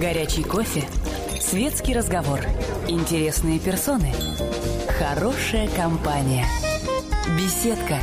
Горячий 0.00 0.42
кофе. 0.42 0.84
Светский 1.38 1.92
разговор. 1.92 2.40
Интересные 2.88 3.58
персоны. 3.58 4.10
Хорошая 4.98 5.68
компания. 5.68 6.46
Беседка. 7.36 7.98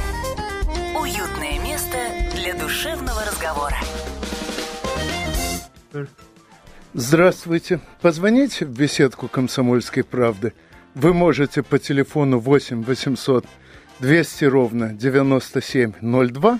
Уютное 0.96 1.60
место 1.64 1.98
для 2.36 2.54
душевного 2.54 3.22
разговора. 3.26 3.78
Здравствуйте. 6.94 7.80
Позвоните 8.02 8.66
в 8.66 8.70
беседку 8.70 9.28
«Комсомольской 9.28 10.04
правды». 10.04 10.54
Вы 10.94 11.14
можете 11.16 11.64
по 11.64 11.80
телефону 11.80 12.38
8 12.38 12.84
800 12.84 13.46
200 14.00 14.46
ровно 14.46 14.94
9702. 14.94 16.60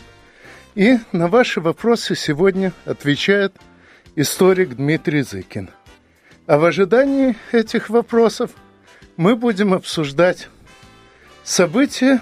И 0.74 0.98
на 1.12 1.28
ваши 1.28 1.62
вопросы 1.62 2.16
сегодня 2.16 2.74
отвечает 2.86 3.54
историк 4.16 4.76
Дмитрий 4.76 5.22
Зыкин. 5.22 5.70
А 6.48 6.58
в 6.58 6.66
ожидании 6.66 7.36
этих 7.52 7.90
вопросов 7.90 8.52
мы 9.18 9.36
будем 9.36 9.74
обсуждать 9.74 10.50
события, 11.44 12.22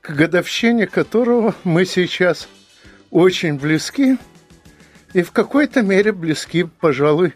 к 0.00 0.10
годовщине 0.10 0.86
которого 0.86 1.54
мы 1.64 1.84
сейчас 1.84 2.48
очень 3.10 3.58
близки 3.58 4.18
и 5.12 5.22
в 5.22 5.32
какой-то 5.32 5.82
мере 5.82 6.12
близки, 6.12 6.64
пожалуй, 6.64 7.34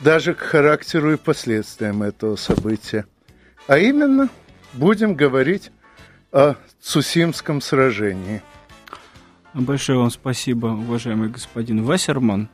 даже 0.00 0.34
к 0.34 0.40
характеру 0.40 1.12
и 1.12 1.16
последствиям 1.16 2.02
этого 2.02 2.36
события. 2.36 3.06
А 3.66 3.78
именно, 3.78 4.28
будем 4.72 5.14
говорить 5.14 5.70
о 6.32 6.54
Цусимском 6.80 7.60
сражении. 7.60 8.42
Большое 9.58 9.98
вам 9.98 10.10
спасибо, 10.10 10.66
уважаемый 10.66 11.30
господин 11.30 11.82
Вассерман. 11.82 12.50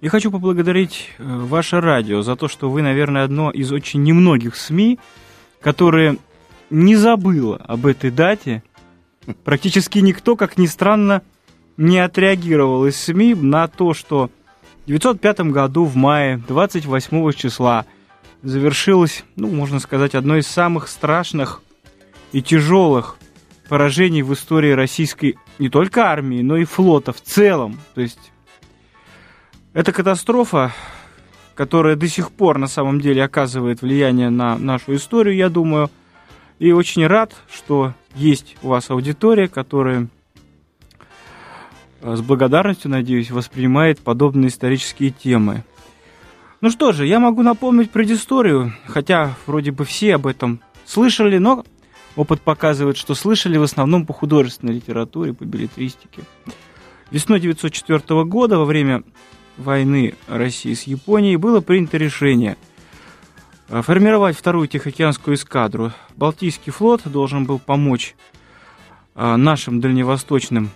Я 0.00 0.08
хочу 0.08 0.30
поблагодарить 0.30 1.10
э, 1.18 1.24
ваше 1.24 1.80
радио 1.80 2.22
за 2.22 2.36
то, 2.36 2.46
что 2.46 2.70
вы, 2.70 2.80
наверное, 2.80 3.24
одно 3.24 3.50
из 3.50 3.72
очень 3.72 4.04
немногих 4.04 4.54
СМИ, 4.54 5.00
которое 5.60 6.16
не 6.70 6.94
забыло 6.94 7.56
об 7.56 7.86
этой 7.86 8.12
дате. 8.12 8.62
Практически 9.42 9.98
никто, 9.98 10.36
как 10.36 10.56
ни 10.56 10.66
странно, 10.66 11.22
не 11.76 11.98
отреагировал 11.98 12.86
из 12.86 12.98
СМИ 12.98 13.34
на 13.34 13.66
то, 13.66 13.92
что 13.92 14.30
в 14.82 14.94
1905 14.94 15.40
году 15.50 15.86
в 15.86 15.96
мае 15.96 16.40
28 16.46 17.32
числа 17.32 17.84
завершилось, 18.44 19.24
ну, 19.34 19.48
можно 19.48 19.80
сказать, 19.80 20.14
одно 20.14 20.36
из 20.36 20.46
самых 20.46 20.86
страшных 20.86 21.62
и 22.30 22.40
тяжелых 22.40 23.16
поражений 23.74 24.22
в 24.22 24.32
истории 24.32 24.70
российской 24.70 25.36
не 25.58 25.68
только 25.68 26.04
армии, 26.04 26.42
но 26.42 26.56
и 26.56 26.64
флота 26.64 27.12
в 27.12 27.20
целом. 27.20 27.80
То 27.96 28.02
есть 28.02 28.30
это 29.72 29.90
катастрофа, 29.90 30.72
которая 31.56 31.96
до 31.96 32.06
сих 32.06 32.30
пор 32.30 32.58
на 32.58 32.68
самом 32.68 33.00
деле 33.00 33.24
оказывает 33.24 33.82
влияние 33.82 34.30
на 34.30 34.56
нашу 34.58 34.94
историю, 34.94 35.34
я 35.34 35.48
думаю. 35.48 35.90
И 36.60 36.70
очень 36.70 37.04
рад, 37.08 37.34
что 37.52 37.94
есть 38.14 38.56
у 38.62 38.68
вас 38.68 38.90
аудитория, 38.90 39.48
которая 39.48 40.06
с 42.00 42.20
благодарностью, 42.20 42.92
надеюсь, 42.92 43.32
воспринимает 43.32 43.98
подобные 43.98 44.50
исторические 44.50 45.10
темы. 45.10 45.64
Ну 46.60 46.70
что 46.70 46.92
же, 46.92 47.06
я 47.06 47.18
могу 47.18 47.42
напомнить 47.42 47.90
предысторию, 47.90 48.72
хотя 48.86 49.34
вроде 49.48 49.72
бы 49.72 49.84
все 49.84 50.14
об 50.14 50.28
этом 50.28 50.60
слышали, 50.86 51.38
но 51.38 51.64
опыт 52.16 52.40
показывает, 52.40 52.96
что 52.96 53.14
слышали 53.14 53.56
в 53.56 53.62
основном 53.62 54.06
по 54.06 54.12
художественной 54.12 54.74
литературе, 54.74 55.32
по 55.32 55.44
билетристике. 55.44 56.22
Весной 57.10 57.38
1904 57.38 58.24
года, 58.24 58.58
во 58.58 58.64
время 58.64 59.02
войны 59.56 60.14
России 60.26 60.74
с 60.74 60.84
Японией, 60.84 61.36
было 61.36 61.60
принято 61.60 61.96
решение 61.96 62.56
формировать 63.68 64.36
вторую 64.36 64.68
Тихоокеанскую 64.68 65.36
эскадру. 65.36 65.92
Балтийский 66.16 66.72
флот 66.72 67.02
должен 67.04 67.44
был 67.44 67.58
помочь 67.58 68.14
а, 69.14 69.36
нашим 69.36 69.80
дальневосточным 69.80 70.70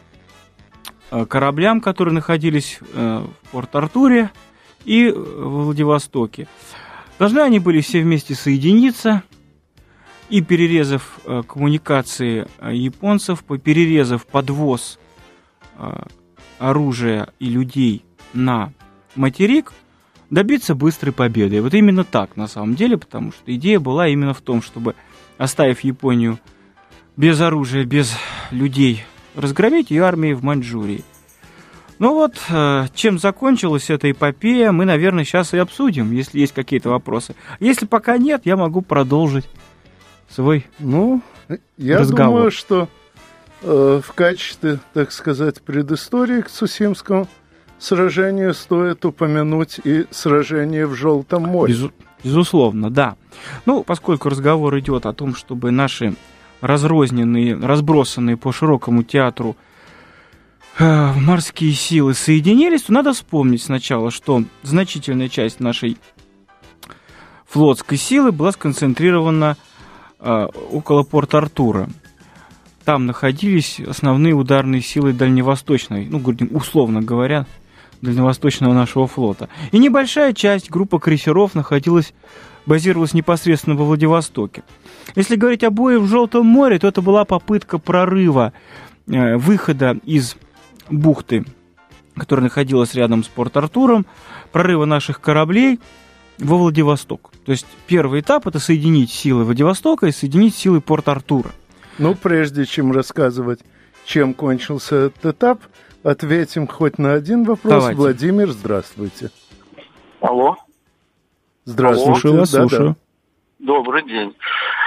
Э, 1.11 1.25
кораблям, 1.25 1.81
которые 1.81 2.12
находились 2.12 2.81
э, 2.93 3.25
в 3.25 3.51
Порт-Артуре 3.51 4.31
и 4.85 5.11
в 5.11 5.65
Владивостоке. 5.65 6.49
Должны 7.19 7.41
они 7.41 7.61
были 7.61 7.81
все 7.81 8.03
вместе 8.03 8.35
соединиться 8.35 9.23
и 10.31 10.43
перерезав 10.43 11.21
э, 11.25 11.43
коммуникации 11.47 12.47
японцев, 12.61 13.44
перерезав 13.62 14.27
подвоз 14.27 14.99
оружия 16.59 17.28
и 17.39 17.49
людей 17.49 18.05
на 18.33 18.72
материк, 19.15 19.72
добиться 20.31 20.75
быстрой 20.75 21.12
победы. 21.12 21.62
Вот 21.62 21.75
именно 21.75 22.05
так 22.05 22.37
на 22.37 22.47
самом 22.47 22.75
деле, 22.75 22.99
потому 22.99 23.33
что 23.33 23.55
идея 23.55 23.81
была 23.81 24.09
именно 24.09 24.34
в 24.34 24.41
том, 24.41 24.62
чтобы, 24.62 24.94
оставив 25.38 25.81
Японию 25.81 26.38
без 27.17 27.41
оружия, 27.41 27.84
без 27.84 28.12
людей 28.50 29.05
разгромить 29.34 29.91
ее 29.91 30.05
армии 30.05 30.33
в 30.33 30.43
Маньчжурии. 30.43 31.05
Ну 31.99 32.15
вот, 32.15 32.37
э, 32.49 32.87
чем 32.94 33.19
закончилась 33.19 33.91
эта 33.91 34.11
эпопея, 34.11 34.71
мы, 34.71 34.84
наверное, 34.84 35.25
сейчас 35.25 35.53
и 35.53 35.59
обсудим, 35.59 36.12
если 36.12 36.38
есть 36.38 36.55
какие-то 36.55 36.91
вопросы. 36.91 37.34
Если 37.59 37.87
пока 37.87 38.19
нет, 38.19 38.43
я 38.44 38.56
могу 38.56 38.83
продолжить 38.83 39.49
свой 40.28 40.66
Ну, 40.78 41.22
я 41.77 41.99
разговор. 41.99 42.34
думаю, 42.34 42.50
что 42.50 42.89
э, 43.62 44.00
в 44.05 44.12
качестве, 44.12 44.78
так 44.94 45.12
сказать, 45.12 45.62
предыстории 45.62 46.43
к 46.43 46.49
Цусимскому 46.50 47.27
сражению 47.78 48.55
стоит 48.55 49.05
упомянуть 49.05 49.81
и 49.84 50.06
сражение 50.11 50.87
в 50.87 50.94
Желтом 50.94 51.44
море. 51.44 51.72
Без, 51.75 51.91
безусловно, 52.25 52.91
да. 52.91 53.17
Ну, 53.67 53.83
поскольку 53.84 54.28
разговор 54.28 54.78
идет 54.78 55.06
о 55.06 55.12
том, 55.12 55.34
чтобы 55.34 55.71
наши 55.71 56.15
разрозненные, 56.61 57.55
разбросанные 57.56 58.37
по 58.37 58.53
широкому 58.53 59.05
театру 59.05 59.56
э, 60.78 61.12
морские 61.15 61.72
силы 61.72 62.15
соединились, 62.15 62.83
то 62.83 62.93
надо 62.93 63.12
вспомнить 63.12 63.62
сначала, 63.62 64.11
что 64.11 64.43
значительная 64.62 65.28
часть 65.28 65.61
нашей 65.61 65.99
флотской 67.47 67.97
силы 67.97 68.33
была 68.33 68.53
сконцентрирована 68.53 69.56
около 70.21 71.03
порта 71.03 71.39
Артура. 71.39 71.89
Там 72.84 73.06
находились 73.06 73.81
основные 73.81 74.34
ударные 74.34 74.81
силы 74.81 75.12
дальневосточной, 75.12 76.06
ну, 76.06 76.23
условно 76.51 77.03
говоря, 77.03 77.47
дальневосточного 78.01 78.73
нашего 78.73 79.06
флота. 79.06 79.49
И 79.73 79.79
небольшая 79.79 80.33
часть, 80.33 80.71
группа 80.71 80.99
крейсеров, 80.99 81.55
находилась 81.55 82.15
базировалась 82.69 83.15
непосредственно 83.15 83.77
во 83.77 83.84
Владивостоке. 83.84 84.62
Если 85.17 85.37
говорить 85.37 85.65
о 85.65 85.71
бое 85.71 85.99
в 85.99 86.06
Желтом 86.06 86.47
море, 86.47 86.79
то 86.79 86.87
это 86.87 87.00
была 87.00 87.25
попытка 87.25 87.79
прорыва, 87.79 88.53
э, 89.06 89.37
выхода 89.37 89.99
из 90.05 90.37
бухты, 90.91 91.45
которая 92.15 92.45
находилась 92.45 92.95
рядом 92.95 93.25
с 93.25 93.29
Порт-Артуром, 93.29 94.05
прорыва 94.53 94.85
наших 94.85 95.21
кораблей 95.21 95.81
во 96.38 96.56
Владивосток. 96.56 97.31
То 97.44 97.53
есть 97.53 97.66
первый 97.87 98.21
этап 98.21 98.47
это 98.47 98.59
соединить 98.59 99.10
силы 99.10 99.44
Владивостока 99.44 100.06
и 100.06 100.12
соединить 100.12 100.54
силы 100.54 100.81
Порт-Артура. 100.81 101.50
Ну, 101.99 102.15
прежде 102.15 102.65
чем 102.65 102.93
рассказывать, 102.93 103.60
чем 104.04 104.34
кончился 104.34 105.06
этот 105.06 105.37
этап, 105.37 105.60
ответим 106.03 106.66
хоть 106.66 106.99
на 106.99 107.15
один 107.15 107.44
вопрос. 107.44 107.72
Давайте. 107.75 107.97
Владимир, 107.97 108.50
здравствуйте. 108.50 109.31
Алло. 110.21 110.56
Здравствуйте. 111.65 112.12
Слушаю 112.12 112.38
вас, 112.38 112.50
да, 112.53 112.60
слушаю. 112.60 112.88
Да. 112.88 113.75
Добрый 113.75 114.05
день. 114.05 114.34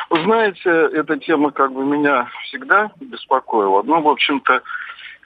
Вы 0.10 0.24
знаете, 0.24 0.70
эта 0.70 1.18
тема 1.18 1.52
как 1.52 1.74
бы 1.74 1.86
меня 1.86 2.28
всегда 2.46 2.92
беспокоила. 3.00 3.84
Ну, 3.84 4.02
в 4.02 4.08
общем-то, 4.08 4.62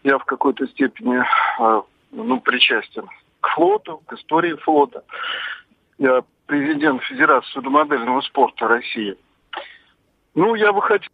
я 0.03 0.17
в 0.17 0.25
какой-то 0.25 0.67
степени 0.67 1.23
а, 1.59 1.83
ну, 2.11 2.39
причастен 2.39 3.07
к 3.41 3.49
флоту, 3.49 4.01
к 4.07 4.13
истории 4.13 4.55
флота. 4.55 5.03
Я 5.97 6.23
президент 6.45 7.01
Федерации 7.03 7.51
судомодельного 7.51 8.21
спорта 8.21 8.67
России. 8.67 9.15
Ну, 10.35 10.55
я 10.55 10.73
бы 10.73 10.81
хотел... 10.81 11.09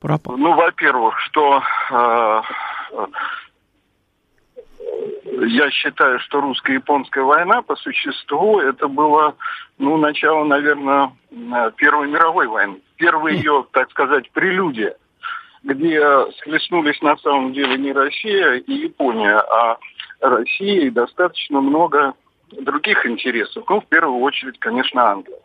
Пропал. 0.00 0.36
Ну, 0.36 0.54
во-первых, 0.54 1.18
что 1.20 1.62
э, 1.90 2.42
я 5.46 5.70
считаю, 5.70 6.18
что 6.20 6.40
русско-японская 6.40 7.24
война 7.24 7.62
по 7.62 7.76
существу 7.76 8.60
это 8.60 8.88
было, 8.88 9.34
ну, 9.78 9.96
начало, 9.96 10.44
наверное, 10.44 11.12
Первой 11.76 12.08
мировой 12.08 12.46
войны. 12.46 12.80
Первая 12.96 13.34
ее, 13.34 13.66
так 13.72 13.90
сказать, 13.90 14.30
прелюдия, 14.30 14.96
где 15.62 16.00
схлестнулись 16.38 17.00
на 17.02 17.16
самом 17.18 17.52
деле 17.52 17.78
не 17.78 17.92
Россия 17.92 18.54
и 18.54 18.72
Япония, 18.72 19.38
а 19.38 19.78
Россия 20.20 20.82
и 20.82 20.90
достаточно 20.90 21.60
много 21.60 22.14
других 22.52 23.06
интересов. 23.06 23.64
Ну, 23.68 23.80
в 23.80 23.86
первую 23.86 24.20
очередь, 24.20 24.58
конечно, 24.58 25.10
Англия. 25.10 25.38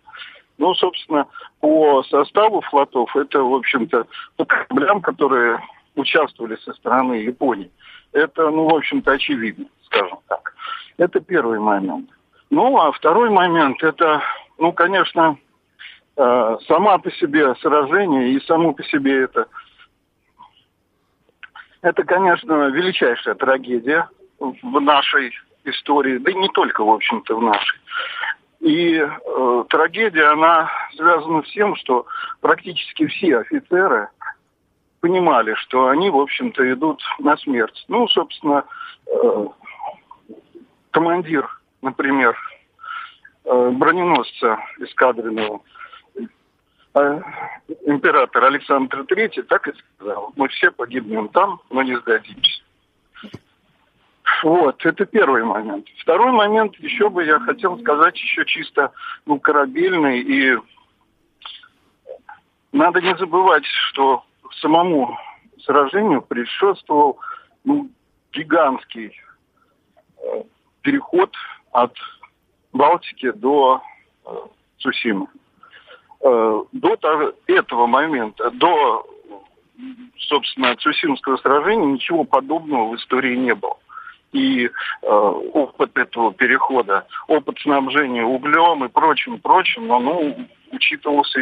Ну, 0.58 0.74
собственно, 0.76 1.28
по 1.62 2.04
составу 2.04 2.62
флотов 2.62 3.16
это, 3.16 3.42
в 3.42 3.54
общем-то, 3.56 4.08
по 4.36 4.46
кораблям, 4.46 5.02
которые 5.02 5.62
участвовали 5.96 6.58
со 6.58 6.74
стороны 6.74 7.14
Японии. 7.14 7.72
Это, 8.12 8.50
ну, 8.50 8.68
в 8.68 8.76
общем-то, 8.76 9.12
очевидно, 9.12 9.66
скажем 9.86 10.20
так. 10.28 10.54
Это 10.98 11.20
первый 11.22 11.60
момент. 11.60 12.10
Ну, 12.50 12.78
а 12.78 12.92
второй 12.92 13.30
момент, 13.30 13.82
это, 13.84 14.22
ну, 14.58 14.74
конечно, 14.74 15.38
э, 16.18 16.58
сама 16.68 16.98
по 16.98 17.12
себе 17.12 17.56
сражение 17.56 18.32
и 18.34 18.46
само 18.46 18.74
по 18.74 18.84
себе 18.84 19.24
это, 19.24 19.48
это, 21.82 22.04
конечно, 22.04 22.68
величайшая 22.70 23.36
трагедия 23.36 24.10
в 24.40 24.82
нашей 24.82 25.32
истории, 25.66 26.18
да 26.18 26.32
и 26.32 26.36
не 26.36 26.50
только, 26.50 26.84
в 26.84 26.90
общем-то, 26.90 27.36
в 27.36 27.42
нашей. 27.42 27.80
И 28.60 28.96
э, 28.96 29.64
трагедия, 29.70 30.26
она 30.32 30.70
связана 30.96 31.44
с 31.44 31.52
тем, 31.52 31.76
что 31.78 32.06
практически 32.42 33.08
все 33.08 33.38
офицеры 33.38 34.10
понимали, 35.00 35.54
что 35.56 35.88
они, 35.88 36.10
в 36.10 36.18
общем-то, 36.18 36.72
идут 36.74 37.02
на 37.20 37.38
смерть. 37.38 37.86
Ну, 37.88 38.08
собственно, 38.10 38.66
э, 39.08 39.46
командир, 40.92 41.48
например, 41.82 42.38
э, 43.46 43.70
броненосца 43.72 44.60
эскадренного, 44.80 45.62
э, 46.96 47.22
император 47.86 48.44
Александр 48.46 49.02
III 49.02 49.44
так 49.44 49.68
и 49.70 49.74
сказал, 49.74 50.34
мы 50.36 50.50
все 50.50 50.72
погибнем 50.72 51.30
там, 51.30 51.62
но 51.70 51.82
не 51.82 51.96
сдадимся. 51.98 52.62
Вот, 54.44 54.86
это 54.86 55.06
первый 55.06 55.44
момент. 55.44 55.88
Второй 56.02 56.32
момент, 56.32 56.76
еще 56.80 57.10
бы 57.10 57.26
я 57.26 57.40
хотел 57.40 57.78
сказать, 57.80 58.16
еще 58.16 58.46
чисто 58.46 58.92
ну, 59.26 59.40
корабельный. 59.40 60.22
И 60.22 60.58
надо 62.72 63.02
не 63.02 63.16
забывать, 63.18 63.66
что 63.66 64.24
самому 64.62 65.18
сражению 65.64 66.22
предшествовал 66.22 67.20
ну, 67.66 67.90
гигантский 68.32 69.12
э, 70.18 70.44
переход 70.82 71.36
от 71.72 71.94
Балтики 72.72 73.32
до 73.32 73.82
э, 74.26 74.30
Цусимы. 74.78 75.28
Э, 76.22 76.64
до 76.72 76.96
того, 76.96 77.34
этого 77.48 77.88
момента, 77.88 78.52
до, 78.52 79.06
собственно, 80.18 80.76
Цусимского 80.78 81.38
сражения 81.38 81.88
ничего 81.88 82.24
подобного 82.24 82.92
в 82.92 82.96
истории 82.96 83.36
не 83.36 83.54
было 83.54 83.78
и 84.32 84.66
э, 84.66 84.70
опыт 85.08 85.98
этого 85.98 86.34
перехода, 86.34 87.06
опыт 87.28 87.58
снабжения 87.60 88.24
углем 88.24 88.86
и 88.86 88.90
прочим, 88.90 89.40
прочим, 89.40 89.88
но 89.88 90.00
ну, 90.00 90.36
учитывался 90.72 91.42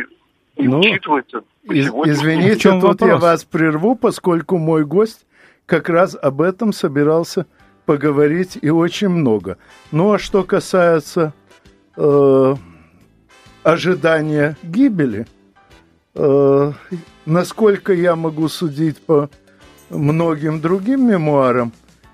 и 0.55 0.67
ну, 0.67 0.79
учитывается. 0.79 1.43
Из, 1.63 1.87
извините, 1.87 2.71
тут 2.71 2.83
вопрос? 2.83 3.09
я 3.09 3.17
вас 3.17 3.43
прерву, 3.43 3.95
поскольку 3.95 4.57
мой 4.57 4.85
гость 4.85 5.25
как 5.65 5.89
раз 5.89 6.17
об 6.19 6.41
этом 6.41 6.73
собирался 6.73 7.45
поговорить 7.85 8.57
и 8.61 8.69
очень 8.69 9.09
много. 9.09 9.57
Ну 9.91 10.13
а 10.13 10.19
что 10.19 10.43
касается 10.43 11.33
э, 11.95 12.55
ожидания 13.63 14.57
гибели, 14.63 15.27
э, 16.15 16.71
насколько 17.25 17.93
я 17.93 18.15
могу 18.15 18.47
судить 18.47 18.99
по 19.01 19.29
многим 19.89 20.59
другим 20.59 21.07
мемуарам, 21.07 21.71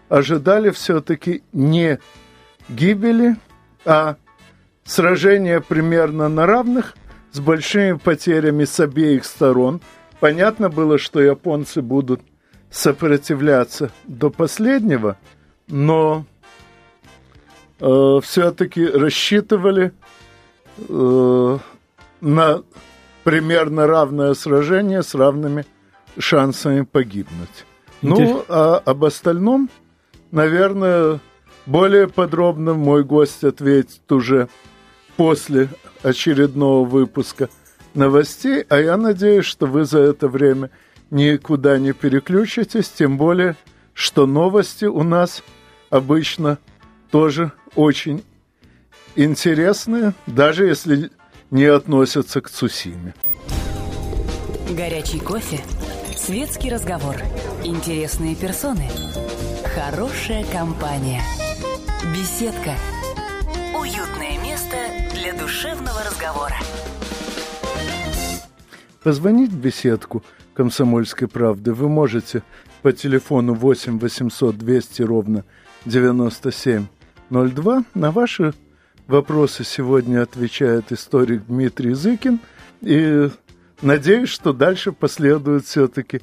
ожидали 0.10 0.70
все-таки 0.72 1.44
не 1.52 2.00
гибели, 2.70 3.36
а 3.86 4.18
сражения 4.84 5.60
примерно 5.60 6.30
на 6.30 6.46
равных, 6.46 6.96
с 7.32 7.40
большими 7.40 7.94
потерями 7.94 8.66
с 8.66 8.80
обеих 8.80 9.26
сторон. 9.26 9.82
Понятно 10.20 10.70
было, 10.70 10.98
что 10.98 11.22
японцы 11.22 11.82
будут 11.82 12.22
сопротивляться 12.70 13.92
до 14.06 14.30
последнего, 14.30 15.18
но 15.68 16.26
э, 17.80 18.20
все-таки 18.24 18.86
рассчитывали 18.86 19.94
э, 20.78 21.58
на 22.22 22.64
примерно 23.24 23.88
равное 23.88 24.34
сражение 24.34 25.04
с 25.04 25.16
равными 25.16 25.66
шансами 26.18 26.82
погибнуть. 26.82 27.66
Ну, 28.02 28.44
а 28.50 28.78
об 28.78 29.06
остальном 29.06 29.70
наверное, 30.34 31.20
более 31.66 32.10
подробно 32.10 32.74
мой 32.74 33.04
гость 33.06 33.44
ответит 33.44 34.12
уже 34.12 34.50
после 35.16 35.70
очередного 36.02 36.86
выпуска 36.86 37.50
новостей, 37.94 38.66
а 38.68 38.80
я 38.80 38.98
надеюсь, 38.98 39.46
что 39.46 39.68
вы 39.68 39.86
за 39.86 40.00
это 40.00 40.28
время 40.28 40.72
никуда 41.12 41.78
не 41.78 41.94
переключитесь, 41.94 42.90
тем 42.90 43.18
более, 43.18 43.56
что 43.94 44.26
новости 44.26 44.86
у 44.86 45.04
нас 45.04 45.44
обычно 45.92 46.58
тоже 47.12 47.52
очень 47.76 48.24
интересные, 49.16 50.14
даже 50.26 50.66
если 50.66 51.12
не 51.52 51.66
относятся 51.66 52.42
к 52.42 52.50
Цусиме. 52.50 53.14
Горячий 54.72 55.20
кофе, 55.20 55.60
светский 56.18 56.72
разговор, 56.72 57.18
интересные 57.64 58.36
персоны– 58.36 58.90
Хорошая 59.64 60.46
компания. 60.52 61.22
Беседка. 62.14 62.76
Уютное 63.74 64.38
место 64.44 64.76
для 65.14 65.34
душевного 65.34 66.04
разговора. 66.04 66.56
Позвонить 69.04 69.52
в 69.52 69.58
беседку 69.60 70.22
«Комсомольской 70.54 71.28
правды» 71.28 71.74
вы 71.74 71.90
можете 71.90 72.44
по 72.82 72.92
телефону 72.92 73.54
8 73.54 74.00
800 74.00 74.58
200 74.58 75.02
ровно 75.02 75.46
9702. 75.86 77.84
На 77.96 78.12
ваши 78.12 78.54
вопросы 79.08 79.64
сегодня 79.64 80.22
отвечает 80.22 80.92
историк 80.92 81.46
Дмитрий 81.48 81.94
Зыкин. 81.94 82.40
И 82.82 83.30
надеюсь, 83.82 84.30
что 84.30 84.54
дальше 84.54 84.92
последуют 84.92 85.66
все-таки 85.66 86.22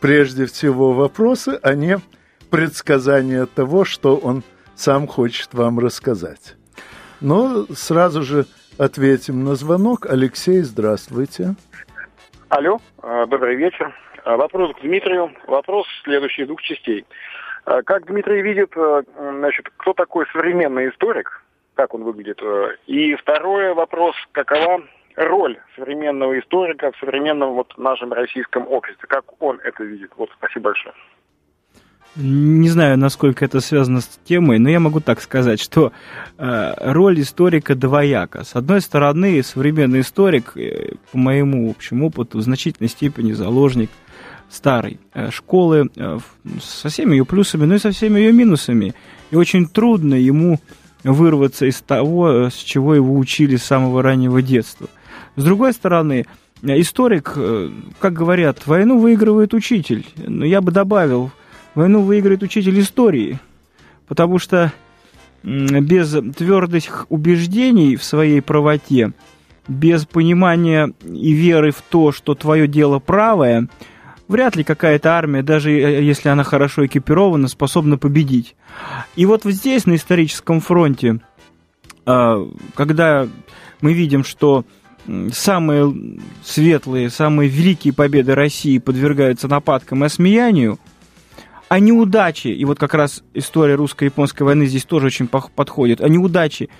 прежде 0.00 0.46
всего 0.46 0.92
вопросы, 0.92 1.58
а 1.62 1.74
не 1.74 1.98
предсказание 2.50 3.46
того, 3.46 3.84
что 3.84 4.16
он 4.16 4.42
сам 4.74 5.06
хочет 5.06 5.54
вам 5.54 5.78
рассказать. 5.78 6.56
Но 7.20 7.64
сразу 7.74 8.22
же 8.22 8.46
ответим 8.78 9.44
на 9.44 9.54
звонок. 9.54 10.06
Алексей, 10.06 10.60
здравствуйте. 10.60 11.54
Алло, 12.48 12.78
а, 13.02 13.26
добрый 13.26 13.56
вечер. 13.56 13.94
А, 14.24 14.36
вопрос 14.36 14.74
к 14.76 14.80
Дмитрию. 14.80 15.32
Вопрос 15.46 15.86
следующий 16.04 16.44
двух 16.44 16.62
частей. 16.62 17.04
А, 17.64 17.82
как 17.82 18.06
Дмитрий 18.06 18.40
видит, 18.40 18.72
значит, 18.74 19.68
кто 19.76 19.92
такой 19.92 20.26
современный 20.32 20.90
историк, 20.90 21.42
как 21.74 21.94
он 21.94 22.04
выглядит? 22.04 22.40
И 22.86 23.14
второй 23.16 23.74
вопрос, 23.74 24.14
какова 24.32 24.82
роль 25.16 25.58
современного 25.76 26.38
историка 26.38 26.92
в 26.92 26.96
современном 26.98 27.54
вот 27.54 27.76
нашем 27.76 28.12
российском 28.12 28.66
обществе, 28.68 29.06
как 29.08 29.24
он 29.42 29.60
это 29.62 29.82
видит? 29.84 30.12
Вот, 30.16 30.30
спасибо 30.38 30.70
большое. 30.70 30.94
Не 32.16 32.68
знаю, 32.68 32.98
насколько 32.98 33.44
это 33.44 33.60
связано 33.60 34.00
с 34.00 34.18
темой, 34.24 34.58
но 34.58 34.68
я 34.68 34.80
могу 34.80 34.98
так 35.00 35.20
сказать, 35.20 35.60
что 35.60 35.92
э, 36.36 36.74
роль 36.78 37.20
историка 37.20 37.76
двояка. 37.76 38.42
С 38.42 38.56
одной 38.56 38.80
стороны, 38.80 39.40
современный 39.44 40.00
историк, 40.00 40.56
э, 40.56 40.94
по 41.12 41.18
моему 41.18 41.70
общему 41.70 42.08
опыту, 42.08 42.38
в 42.38 42.42
значительной 42.42 42.88
степени 42.88 43.32
заложник 43.32 43.90
старой 44.50 44.98
э, 45.14 45.30
школы 45.30 45.90
со 46.60 46.88
всеми 46.88 47.12
ее 47.12 47.24
плюсами, 47.24 47.66
но 47.66 47.76
и 47.76 47.78
со 47.78 47.92
всеми 47.92 48.18
ее 48.18 48.32
минусами. 48.32 48.94
И 49.30 49.36
очень 49.36 49.68
трудно 49.68 50.14
ему 50.14 50.58
вырваться 51.04 51.66
из 51.66 51.80
того, 51.82 52.48
с 52.50 52.56
чего 52.56 52.96
его 52.96 53.16
учили 53.16 53.54
с 53.54 53.64
самого 53.64 54.02
раннего 54.02 54.42
детства. 54.42 54.88
С 55.36 55.44
другой 55.44 55.72
стороны, 55.72 56.26
историк, 56.62 57.36
как 58.00 58.12
говорят, 58.12 58.66
войну 58.66 58.98
выигрывает 58.98 59.54
учитель. 59.54 60.04
Но 60.16 60.44
я 60.44 60.60
бы 60.60 60.72
добавил, 60.72 61.30
Войну 61.74 62.02
выиграет 62.02 62.42
учитель 62.42 62.80
истории, 62.80 63.38
потому 64.06 64.38
что 64.38 64.72
без 65.42 66.10
твердых 66.34 67.06
убеждений 67.08 67.96
в 67.96 68.04
своей 68.04 68.40
правоте, 68.40 69.12
без 69.68 70.06
понимания 70.06 70.92
и 71.04 71.32
веры 71.32 71.70
в 71.70 71.82
то, 71.82 72.10
что 72.12 72.34
твое 72.34 72.66
дело 72.66 72.98
правое, 72.98 73.68
вряд 74.26 74.56
ли 74.56 74.64
какая-то 74.64 75.12
армия, 75.12 75.42
даже 75.42 75.70
э, 75.72 76.02
если 76.02 76.28
она 76.28 76.42
хорошо 76.42 76.86
экипирована, 76.86 77.48
способна 77.48 77.98
победить. 77.98 78.56
И 79.16 79.26
вот 79.26 79.44
здесь, 79.44 79.86
на 79.86 79.96
историческом 79.96 80.60
фронте, 80.60 81.20
а, 82.06 82.48
когда 82.74 83.28
мы 83.80 83.92
видим, 83.92 84.24
что 84.24 84.64
самые 85.32 85.94
светлые, 86.44 87.10
самые 87.10 87.48
великие 87.48 87.94
победы 87.94 88.34
России 88.34 88.78
подвергаются 88.78 89.48
нападкам 89.48 90.02
и 90.02 90.06
осмеянию, 90.06 90.78
а 91.68 91.80
неудачи, 91.80 92.48
и 92.48 92.64
вот 92.64 92.78
как 92.78 92.94
раз 92.94 93.22
история 93.34 93.74
русско-японской 93.74 94.42
войны 94.42 94.66
здесь 94.66 94.84
тоже 94.84 95.06
очень 95.06 95.28
подходит, 95.28 96.00
а 96.00 96.08
неудачи 96.08 96.70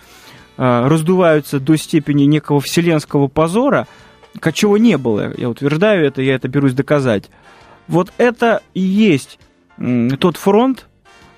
э, 0.56 0.86
раздуваются 0.88 1.60
до 1.60 1.76
степени 1.76 2.24
некого 2.24 2.60
вселенского 2.60 3.28
позора, 3.28 3.86
чего 4.52 4.78
не 4.78 4.96
было, 4.96 5.32
я 5.36 5.48
утверждаю 5.48 6.06
это, 6.06 6.22
я 6.22 6.34
это 6.34 6.48
берусь 6.48 6.72
доказать. 6.72 7.30
Вот 7.86 8.12
это 8.18 8.62
и 8.74 8.80
есть 8.80 9.38
э, 9.76 10.08
тот 10.18 10.36
фронт, 10.36 10.86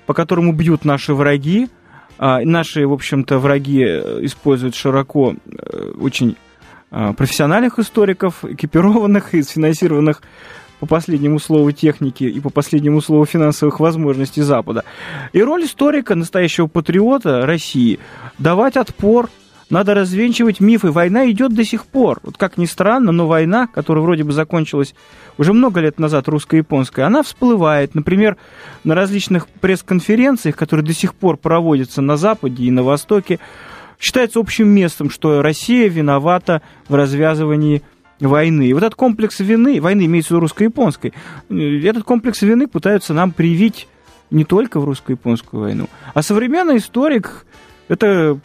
по 0.05 0.13
которому 0.13 0.53
бьют 0.53 0.85
наши 0.85 1.13
враги, 1.13 1.69
А, 2.23 2.39
наши, 2.45 2.85
в 2.85 2.93
общем-то, 2.93 3.39
враги 3.39 3.81
используют 4.25 4.75
широко 4.75 5.33
очень 5.99 6.35
профессиональных 6.91 7.79
историков, 7.79 8.45
экипированных 8.45 9.33
и 9.33 9.41
сфинансированных 9.41 10.21
по 10.81 10.87
последнему 10.87 11.37
слову 11.37 11.71
техники 11.71 12.23
и 12.23 12.39
по 12.39 12.49
последнему 12.49 13.01
слову 13.01 13.25
финансовых 13.25 13.79
возможностей 13.79 14.41
Запада. 14.41 14.83
И 15.31 15.41
роль 15.43 15.65
историка, 15.65 16.15
настоящего 16.15 16.65
патриота 16.65 17.45
России, 17.45 17.99
давать 18.39 18.77
отпор 18.77 19.29
надо 19.69 19.93
развенчивать 19.93 20.59
мифы. 20.59 20.89
Война 20.89 21.29
идет 21.29 21.53
до 21.53 21.63
сих 21.63 21.85
пор. 21.85 22.19
Вот 22.23 22.35
как 22.35 22.57
ни 22.57 22.65
странно, 22.65 23.11
но 23.11 23.27
война, 23.27 23.67
которая 23.67 24.03
вроде 24.03 24.23
бы 24.23 24.31
закончилась 24.31 24.95
уже 25.37 25.53
много 25.53 25.81
лет 25.81 25.99
назад, 25.99 26.27
русско-японская, 26.27 27.05
она 27.05 27.21
всплывает. 27.21 27.93
Например, 27.93 28.35
на 28.83 28.95
различных 28.95 29.47
пресс-конференциях, 29.47 30.55
которые 30.55 30.83
до 30.83 30.93
сих 30.93 31.13
пор 31.13 31.37
проводятся 31.37 32.01
на 32.01 32.17
Западе 32.17 32.63
и 32.63 32.71
на 32.71 32.81
Востоке, 32.81 33.39
считается 33.99 34.39
общим 34.39 34.67
местом, 34.67 35.11
что 35.11 35.43
Россия 35.43 35.87
виновата 35.87 36.63
в 36.89 36.95
развязывании 36.95 37.83
войны. 38.21 38.67
И 38.67 38.73
вот 38.73 38.83
этот 38.83 38.95
комплекс 38.95 39.39
вины, 39.39 39.81
войны 39.81 40.05
имеется 40.05 40.29
в 40.29 40.31
виду 40.31 40.41
русско-японской, 40.41 41.13
этот 41.49 42.03
комплекс 42.03 42.41
вины 42.41 42.67
пытаются 42.67 43.13
нам 43.13 43.31
привить 43.31 43.87
не 44.29 44.45
только 44.45 44.79
в 44.79 44.85
русско-японскую 44.85 45.61
войну. 45.61 45.89
А 46.13 46.21
современный 46.21 46.77
историк– 46.77 47.45
это 47.87 48.39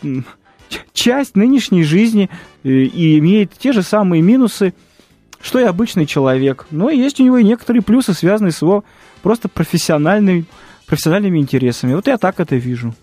часть 0.93 1.37
нынешней 1.37 1.85
жизни 1.85 2.29
э, 2.65 2.69
и 2.69 3.19
имеет 3.19 3.53
те 3.53 3.73
же 3.73 3.83
самые 3.83 4.23
минусы, 4.23 4.75
что 5.41 5.61
и 5.61 5.65
обычный 5.65 6.07
человек. 6.07 6.67
Но 6.71 6.91
есть 6.91 7.21
у 7.21 7.25
него 7.25 7.37
и 7.37 7.45
некоторые 7.45 7.83
плюсы, 7.83 8.15
связанные 8.15 8.53
с 8.53 8.63
его 8.63 8.85
просто 9.23 9.49
профессиональными, 9.49 10.45
профессиональными 10.87 11.39
интересами. 11.39 11.95
Вот 11.95 12.09
я 12.09 12.19
так 12.19 12.41
это 12.41 12.57
вижу. 12.57 12.95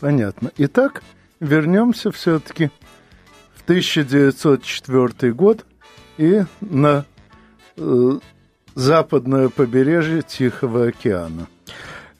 Понятно. 0.00 0.50
Итак, 0.56 1.02
вернемся 1.40 2.10
все-таки 2.10 2.70
1904 3.64 5.32
год 5.32 5.64
и 6.18 6.42
на 6.60 7.04
э, 7.76 8.18
западное 8.74 9.48
побережье 9.48 10.22
Тихого 10.22 10.88
океана. 10.88 11.48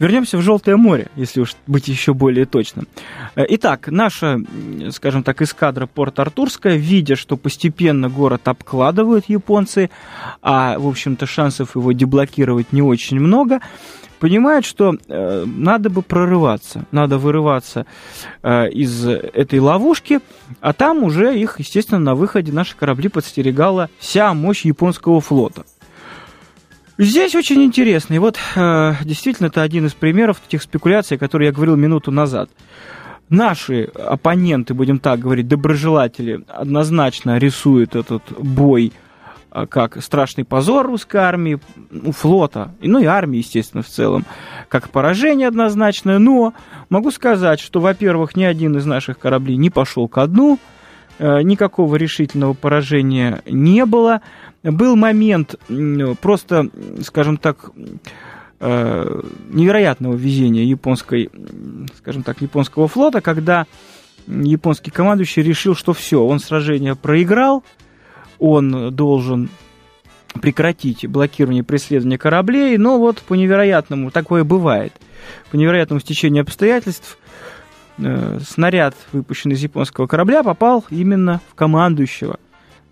Вернемся 0.01 0.37
в 0.39 0.43
Желтое 0.43 0.77
море, 0.77 1.07
если 1.15 1.41
уж 1.41 1.55
быть 1.67 1.87
еще 1.87 2.15
более 2.15 2.47
точным. 2.47 2.89
Э, 3.37 3.45
итак, 3.49 3.89
наша, 3.89 4.41
скажем 4.91 5.23
так, 5.23 5.41
эскадра 5.41 5.87
Порт-Артурская, 5.87 6.77
видя, 6.77 7.15
что 7.15 7.37
постепенно 7.37 8.09
город 8.09 8.49
обкладывают 8.49 9.27
японцы, 9.29 9.91
а, 10.43 10.79
в 10.79 10.89
общем-то, 10.89 11.27
шансов 11.27 11.77
его 11.77 11.93
деблокировать 11.93 12.73
не 12.73 12.83
очень 12.83 13.21
много, 13.21 13.61
понимают, 14.19 14.65
что 14.67 14.97
э, 15.07 15.45
надо 15.47 15.91
бы 15.91 16.03
прорываться, 16.03 16.87
надо 16.91 17.19
вырываться 17.19 17.87
э, 18.43 18.71
из 18.71 19.07
этой 19.07 19.61
ловушки, 19.61 20.21
а 20.61 20.73
там 20.73 21.05
уже 21.05 21.39
их, 21.39 21.61
естественно, 21.61 22.01
на 22.01 22.15
выходе 22.17 22.51
наши 22.51 22.75
корабли 22.77 23.09
подстерегала 23.09 23.91
вся 23.99 24.35
мощь 24.35 24.65
японского 24.65 25.21
флота. 25.21 25.65
Здесь 26.97 27.35
очень 27.35 27.63
интересно, 27.65 28.15
и 28.15 28.19
вот 28.19 28.39
э, 28.55 28.95
действительно 29.03 29.49
это 29.49 29.63
один 29.63 29.87
из 29.87 29.95
примеров 29.95 30.41
тех 30.47 30.63
спекуляций, 30.63 31.17
о 31.17 31.21
которых 31.21 31.47
я 31.47 31.53
говорил 31.53 31.77
минуту 31.77 32.13
назад. 32.13 32.51
Наши 33.29 33.85
оппоненты, 33.85 34.75
будем 34.75 34.99
так 34.99 35.19
говорить, 35.19 35.49
доброжелатели, 35.49 36.45
однозначно 36.49 37.39
рисуют 37.39 37.97
этот 37.97 38.23
бой– 38.39 38.93
а, 39.55 39.69
как 39.69 40.03
страшный 40.03 40.45
позор 40.45 40.85
русской 40.85 41.19
армии, 41.19 41.61
ну, 41.93 42.11
флота, 42.11 42.73
ну 42.81 42.99
и 42.99 43.05
армии, 43.05 43.39
естественно, 43.39 43.85
в 43.85 43.87
целом, 43.87 44.25
как 44.69 44.91
поражение 44.91 45.47
однозначное. 45.47 46.19
Но 46.19 46.55
могу 46.89 47.13
сказать, 47.13 47.61
что, 47.61 47.79
во-первых, 47.79 48.35
ни 48.35 48.43
один 48.43 48.77
из 48.77 48.85
наших 48.85 49.17
кораблей 49.17 49.57
не 49.57 49.71
пошел 49.71 50.09
ко 50.09 50.27
дну, 50.27 50.59
э, 51.21 51.43
никакого 51.43 51.95
решительного 51.95 52.55
поражения 52.55 53.43
не 53.47 53.87
было. 53.87 54.23
Был 54.65 54.97
момент 54.97 55.57
просто, 56.23 56.71
скажем 57.03 57.37
так, 57.37 57.71
э, 58.61 59.21
невероятного 59.51 60.15
везения 60.15 60.65
японской, 60.65 61.31
скажем 61.99 62.23
так, 62.23 62.41
японского 62.41 62.89
флота, 62.89 63.21
когда 63.21 63.67
японский 64.27 64.91
командующий 64.91 65.43
решил, 65.43 65.77
что 65.77 65.93
все, 65.93 66.25
он 66.25 66.39
сражение 66.39 66.97
проиграл, 66.97 67.63
он 68.39 68.95
должен 68.95 69.51
прекратить 70.41 71.07
блокирование 71.07 71.63
преследования 71.63 72.19
кораблей, 72.19 72.79
но 72.79 72.99
вот 72.99 73.21
по 73.21 73.35
невероятному, 73.35 74.11
такое 74.11 74.45
бывает, 74.45 74.93
по 75.51 75.57
невероятному 75.57 76.01
стечению 76.01 76.43
обстоятельств, 76.43 77.19
э, 77.99 78.39
снаряд, 78.47 78.97
выпущенный 79.13 79.55
из 79.57 79.63
японского 79.63 80.07
корабля, 80.07 80.43
попал 80.43 80.85
именно 80.91 81.41
в 81.51 81.55
командующего 81.55 82.39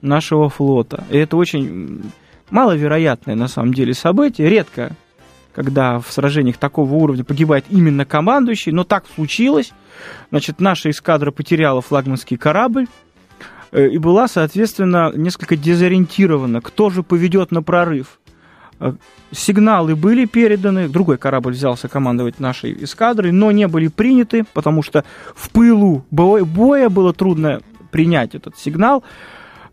нашего 0.03 0.49
флота. 0.49 1.05
И 1.11 1.17
это 1.17 1.37
очень 1.37 2.03
маловероятное 2.51 3.35
на 3.35 3.49
самом 3.49 3.73
деле 3.73 3.95
событие, 3.95 4.49
редко, 4.49 4.93
когда 5.55 5.99
в 5.99 6.11
сражениях 6.11 6.59
такого 6.59 6.95
уровня 6.95 7.25
погибает 7.25 7.65
именно 7.71 8.05
командующий, 8.05 8.73
но 8.73 8.85
так 8.85 9.05
случилось. 9.15 9.73
Значит, 10.31 10.61
наша 10.61 10.91
эскадра 10.91 11.31
потеряла 11.31 11.81
флагманский 11.81 12.37
корабль, 12.37 12.87
Э, 13.73 13.89
и 13.89 13.99
была, 13.99 14.29
соответственно, 14.29 15.11
несколько 15.15 15.57
дезориентирована, 15.57 16.61
кто 16.61 16.91
же 16.91 17.03
поведет 17.03 17.51
на 17.51 17.63
прорыв. 17.63 18.21
Э, 18.79 18.93
сигналы 19.33 19.97
были 19.97 20.27
переданы, 20.27 20.89
другой 20.89 21.17
корабль 21.17 21.53
взялся 21.53 21.89
командовать 21.89 22.39
нашей 22.39 22.85
эскадрой, 22.85 23.33
но 23.33 23.51
не 23.51 23.67
были 23.67 23.89
приняты, 23.89 24.45
потому 24.53 24.83
что 24.83 25.05
в 25.35 25.51
пылу 25.51 26.05
боя 26.11 26.89
было 26.91 27.15
трудно 27.15 27.63
принять 27.91 28.35
этот 28.35 28.59
сигнал. 28.59 29.03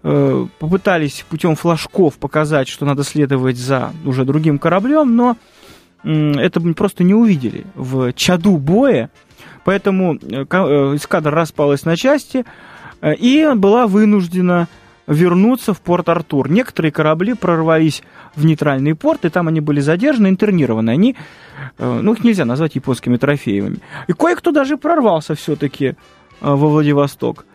Э, 0.03 0.45
попытались 0.59 1.25
путем 1.29 1.55
флажков 1.55 2.17
показать, 2.17 2.67
что 2.67 2.85
надо 2.85 3.03
следовать 3.03 3.57
за 3.57 3.91
уже 4.05 4.25
другим 4.25 4.59
кораблем, 4.59 5.15
но 5.15 5.37
это 6.03 6.61
просто 6.61 7.03
не 7.03 7.13
увидели 7.13 7.65
в 7.75 8.13
чаду 8.13 8.55
боя, 8.55 9.09
поэтому 9.65 10.15
эскадра 10.15 11.31
распалась 11.31 11.83
на 11.83 11.97
части, 11.97 12.45
Э, 13.01 13.13
и 13.13 13.47
была 13.55 13.87
вынуждена 13.87 14.67
вернуться 15.07 15.73
в 15.73 15.81
порт 15.81 16.09
Артур. 16.09 16.49
Некоторые 16.49 16.91
корабли 16.91 17.33
прорвались 17.33 18.03
в 18.35 18.45
нейтральный 18.45 18.93
порт, 18.93 19.25
и 19.25 19.29
там 19.29 19.47
они 19.47 19.59
были 19.59 19.79
задержаны, 19.79 20.27
интернированы. 20.27 20.91
Они, 20.91 21.15
э, 21.77 21.99
ну, 22.01 22.13
их 22.13 22.23
нельзя 22.23 22.45
назвать 22.45 22.75
японскими 22.75 23.17
трофеями. 23.17 23.79
И 24.07 24.13
кое-кто 24.13 24.51
даже 24.51 24.77
прорвался 24.77 25.35
все-таки 25.35 25.85
э, 25.85 25.93
во 26.41 26.55
Владивосток. 26.55 27.45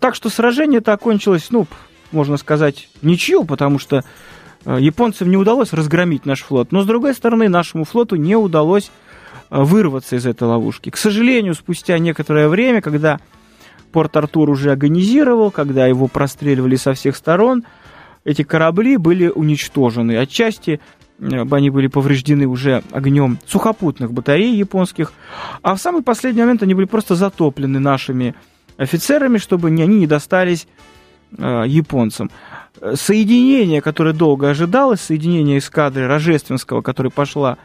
Так 0.00 0.14
что 0.14 0.28
сражение 0.28 0.78
это 0.78 0.92
окончилось, 0.92 1.48
ну, 1.50 1.66
можно 2.12 2.36
сказать, 2.36 2.88
ничью, 3.02 3.44
потому 3.44 3.78
что 3.78 4.04
японцам 4.64 5.30
не 5.30 5.36
удалось 5.36 5.72
разгромить 5.72 6.26
наш 6.26 6.42
флот. 6.42 6.72
Но, 6.72 6.82
с 6.82 6.86
другой 6.86 7.14
стороны, 7.14 7.48
нашему 7.48 7.84
флоту 7.84 8.16
не 8.16 8.36
удалось 8.36 8.90
вырваться 9.50 10.16
из 10.16 10.26
этой 10.26 10.44
ловушки. 10.44 10.90
К 10.90 10.96
сожалению, 10.96 11.54
спустя 11.54 11.98
некоторое 11.98 12.48
время, 12.48 12.80
когда 12.80 13.18
Порт-Артур 13.92 14.50
уже 14.50 14.72
агонизировал, 14.72 15.50
когда 15.50 15.86
его 15.86 16.08
простреливали 16.08 16.76
со 16.76 16.92
всех 16.92 17.16
сторон. 17.16 17.64
Эти 18.24 18.42
корабли 18.42 18.96
были 18.96 19.28
уничтожены. 19.28 20.16
Отчасти 20.16 20.80
э, 21.18 21.46
они 21.50 21.70
были 21.70 21.86
повреждены 21.86 22.46
уже 22.46 22.82
огнем 22.92 23.38
сухопутных 23.46 24.12
батарей 24.12 24.54
японских, 24.54 25.12
а 25.62 25.74
в 25.74 25.80
самый 25.80 26.02
последний 26.02 26.42
момент 26.42 26.62
они 26.62 26.74
были 26.74 26.86
просто 26.86 27.14
затоплены 27.14 27.78
нашими 27.78 28.34
офицерами, 28.78 29.36
чтобы 29.36 29.68
они 29.68 29.86
не 29.86 30.06
достались 30.06 30.66
э, 31.36 31.64
японцам. 31.66 32.30
Соединение, 32.94 33.82
которое 33.82 34.14
долго 34.14 34.48
ожидалось, 34.48 35.00
соединение 35.00 35.58
эскадры 35.58 36.06
Рожественского, 36.06 36.80
которая 36.80 37.10
пошла 37.10 37.58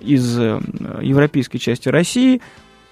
из 0.00 0.38
э, 0.38 0.60
европейской 1.02 1.58
части 1.58 1.88
России, 1.88 2.40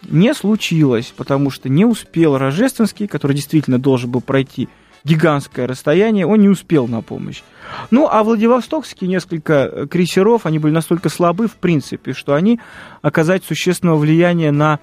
не 0.09 0.35
случилось, 0.35 1.13
потому 1.17 1.51
что 1.51 1.69
не 1.69 1.85
успел 1.85 2.39
Рожественский, 2.39 3.09
который 3.09 3.35
действительно 3.35 3.79
должен 3.79 4.11
был 4.11 4.21
пройти 4.21 4.69
гигантское 5.05 5.67
расстояние, 5.67 6.27
он 6.27 6.41
не 6.41 6.49
успел 6.49 6.89
на 6.89 7.01
помощь. 7.01 7.43
Ну, 7.91 8.09
а 8.11 8.25
Владивостокские 8.25 9.09
несколько 9.09 9.53
э, 9.53 9.87
крейсеров, 9.87 10.47
они 10.47 10.59
были 10.59 10.73
настолько 10.73 11.09
слабы, 11.09 11.47
в 11.47 11.55
принципе, 11.55 12.13
что 12.13 12.35
они 12.35 12.61
оказать 13.03 13.45
существенного 13.45 13.97
влияния 13.97 14.51
на 14.51 14.81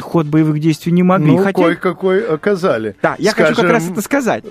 ход 0.00 0.26
боевых 0.26 0.60
действий 0.60 0.92
не 0.92 1.02
могли. 1.02 1.32
Ну, 1.32 1.38
Хотя... 1.38 1.62
кое-какой 1.62 2.26
оказали. 2.26 2.96
Да, 3.02 3.16
я 3.18 3.32
Скажем, 3.32 3.54
хочу 3.54 3.62
как 3.62 3.72
раз 3.72 3.90
это 3.90 4.00
сказать. 4.00 4.44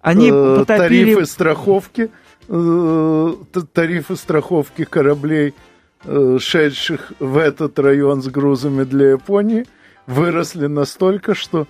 Они 0.00 0.30
э, 0.30 0.56
потопили... 0.58 0.78
Тарифы 0.78 1.26
страховки, 1.26 2.10
э, 2.48 3.34
тарифы 3.72 4.16
страховки 4.16 4.84
кораблей– 4.84 5.54
Э, 6.08 6.38
шедших 6.40 7.12
в 7.18 7.36
этот 7.36 7.78
район 7.80 8.22
с 8.22 8.28
грузами 8.28 8.84
для 8.84 9.10
Японии, 9.12 9.66
выросли 10.06 10.66
настолько, 10.66 11.34
что 11.34 11.66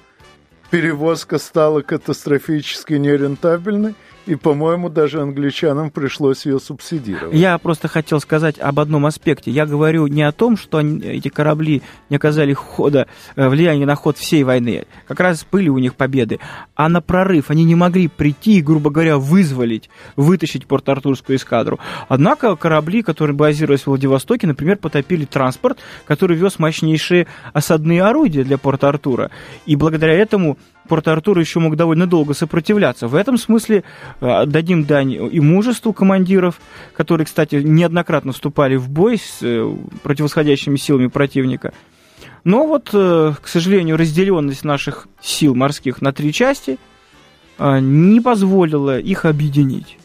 перевозка 0.71 1.39
стала 1.39 1.81
катастрофически 1.81 2.95
нерентабельной, 2.95 3.95
и, 4.27 4.35
по-моему, 4.35 4.89
даже 4.89 5.23
англичанам 5.23 5.91
пришлось 5.91 6.47
ее 6.47 6.59
субсидировать. 6.59 7.35
Я 7.35 7.57
просто 7.59 7.89
хотел 7.89 8.21
сказать 8.21 8.59
об 8.59 8.81
одном 8.81 9.07
аспекте. 9.07 9.51
Я 9.51 9.67
говорю 9.67 10.09
не 10.09 10.23
о 10.23 10.33
том, 10.33 10.57
что 10.57 10.79
они, 10.79 11.01
эти 11.01 11.29
корабли 11.29 11.83
не 12.11 12.17
оказали 12.17 12.53
хода, 12.53 13.07
э, 13.37 13.49
влияния 13.49 13.87
на 13.87 13.95
ход 13.95 14.19
всей 14.19 14.43
войны. 14.43 14.85
Как 15.07 15.21
раз 15.21 15.47
были 15.51 15.69
у 15.69 15.79
них 15.79 15.95
победы. 15.95 16.41
А 16.75 16.89
на 16.89 17.01
прорыв 17.01 17.51
они 17.51 17.65
не 17.65 17.77
могли 17.77 18.09
прийти 18.09 18.59
и, 18.59 18.63
грубо 18.63 18.91
говоря, 18.91 19.17
вызволить, 19.19 19.89
вытащить 20.17 20.67
Порт-Артурскую 20.67 21.37
эскадру. 21.37 21.79
Однако 22.09 22.57
корабли, 22.57 23.03
которые 23.03 23.37
базировались 23.37 23.83
в 23.83 23.87
Владивостоке, 23.87 24.47
например, 24.47 24.79
потопили 24.79 25.25
транспорт, 25.25 25.79
который 26.05 26.37
вез 26.37 26.59
мощнейшие 26.59 27.29
осадные 27.53 28.03
орудия 28.03 28.43
для 28.43 28.59
Порт-Артура. 28.59 29.31
И 29.67 29.77
благодаря 29.77 30.15
этому 30.15 30.59
Порт-Артур 30.87 31.39
еще 31.39 31.61
мог 31.61 31.77
довольно 31.77 32.07
долго 32.07 32.35
сопротивляться. 32.35 33.09
В 33.09 33.15
этом 33.15 33.37
смысле 33.37 33.85
э, 34.21 34.47
дадим 34.47 34.85
дань 34.85 35.13
и 35.13 35.41
мужеству 35.41 35.93
командиров, 35.93 36.61
которые, 36.95 37.27
кстати, 37.27 37.57
неоднократно 37.57 38.33
вступали 38.33 38.77
в 38.77 38.89
бой 38.89 39.19
с 39.19 39.39
э, 39.43 39.77
противосходящими 40.03 40.77
силами 40.77 41.09
противника. 41.09 41.73
Но 42.45 42.67
вот, 42.67 42.91
э, 42.93 43.35
к 43.41 43.49
сожалению, 43.49 43.97
разделенность 43.97 44.65
наших 44.65 45.09
сил 45.21 45.55
морских 45.55 46.01
на 46.01 46.13
три 46.13 46.33
части 46.33 46.79
не 47.59 48.21
позволила 48.21 48.99
их 48.99 49.25
объединить 49.25 49.97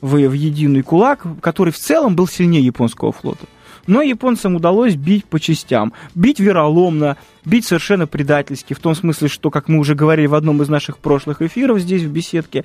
в, 0.00 0.16
в 0.16 0.32
единый 0.32 0.82
кулак, 0.82 1.26
который 1.42 1.70
в 1.70 1.78
целом 1.78 2.16
был 2.16 2.26
сильнее 2.26 2.64
японского 2.64 3.12
флота. 3.12 3.46
Но 3.86 4.02
японцам 4.02 4.56
удалось 4.56 4.96
бить 4.96 5.24
по 5.24 5.38
частям. 5.38 5.92
Бить 6.14 6.40
вероломно, 6.40 7.16
бить 7.44 7.66
совершенно 7.66 8.06
предательски, 8.06 8.74
в 8.74 8.78
том 8.78 8.94
смысле, 8.94 9.28
что, 9.28 9.50
как 9.50 9.68
мы 9.68 9.78
уже 9.78 9.94
говорили 9.94 10.26
в 10.26 10.34
одном 10.34 10.62
из 10.62 10.68
наших 10.68 10.98
прошлых 10.98 11.42
эфиров 11.42 11.80
здесь, 11.80 12.02
в 12.02 12.10
беседке, 12.10 12.64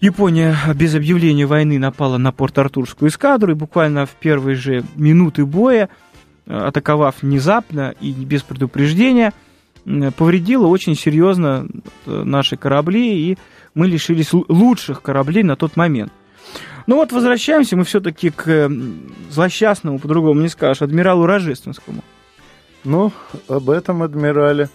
Япония 0.00 0.56
без 0.74 0.94
объявления 0.94 1.44
войны 1.44 1.78
напала 1.78 2.16
на 2.16 2.32
Порт-Артурскую 2.32 3.10
эскадру 3.10 3.52
и 3.52 3.54
буквально 3.54 4.06
в 4.06 4.10
первые 4.10 4.56
же 4.56 4.82
минуты 4.96 5.44
боя, 5.44 5.90
э, 6.46 6.56
атаковав 6.56 7.22
внезапно 7.22 7.94
и 8.00 8.12
без 8.12 8.42
предупреждения, 8.42 9.34
повредила 10.16 10.66
очень 10.66 10.94
серьезно 10.94 11.66
э, 12.06 12.22
наши 12.24 12.56
корабли, 12.56 13.30
и 13.30 13.38
мы 13.74 13.88
лишились 13.88 14.32
лучших 14.32 15.02
кораблей 15.02 15.42
на 15.42 15.56
тот 15.56 15.76
момент. 15.76 16.12
Ну 16.90 16.96
вот 16.96 17.12
возвращаемся 17.12 17.76
мы 17.76 17.84
все-таки 17.84 18.30
к 18.30 18.68
злосчастному, 19.30 20.00
по-другому 20.00 20.40
не 20.40 20.48
скажешь, 20.48 20.82
адмиралу 20.82 21.24
Рожественскому. 21.24 22.02
Ну, 22.82 23.12
об 23.46 23.70
этом 23.70 24.02
адмирале 24.02 24.68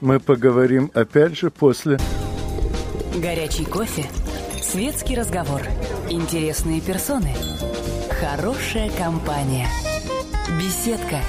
мы 0.00 0.18
поговорим 0.18 0.90
опять 0.94 1.38
же 1.38 1.52
после... 1.52 2.00
Горячий 3.14 3.64
кофе, 3.64 4.06
светский 4.60 5.14
разговор, 5.14 5.60
интересные 6.08 6.80
персоны, 6.80 7.32
хорошая 8.20 8.90
компания, 8.98 9.68
беседка, 10.60 11.20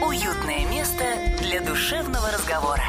уютное 0.00 0.66
место 0.70 1.04
для 1.42 1.60
душевного 1.60 2.30
разговора. 2.32 2.84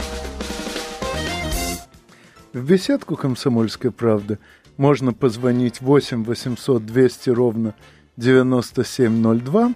В 2.53 2.63
беседку 2.63 3.17
«Комсомольской 3.17 3.91
правды» 3.91 4.37
можно 4.77 5.13
позвонить 5.13 5.81
8 5.81 6.23
800 6.23 6.85
200 6.85 7.29
ровно 7.29 7.75
9702. 8.17 9.73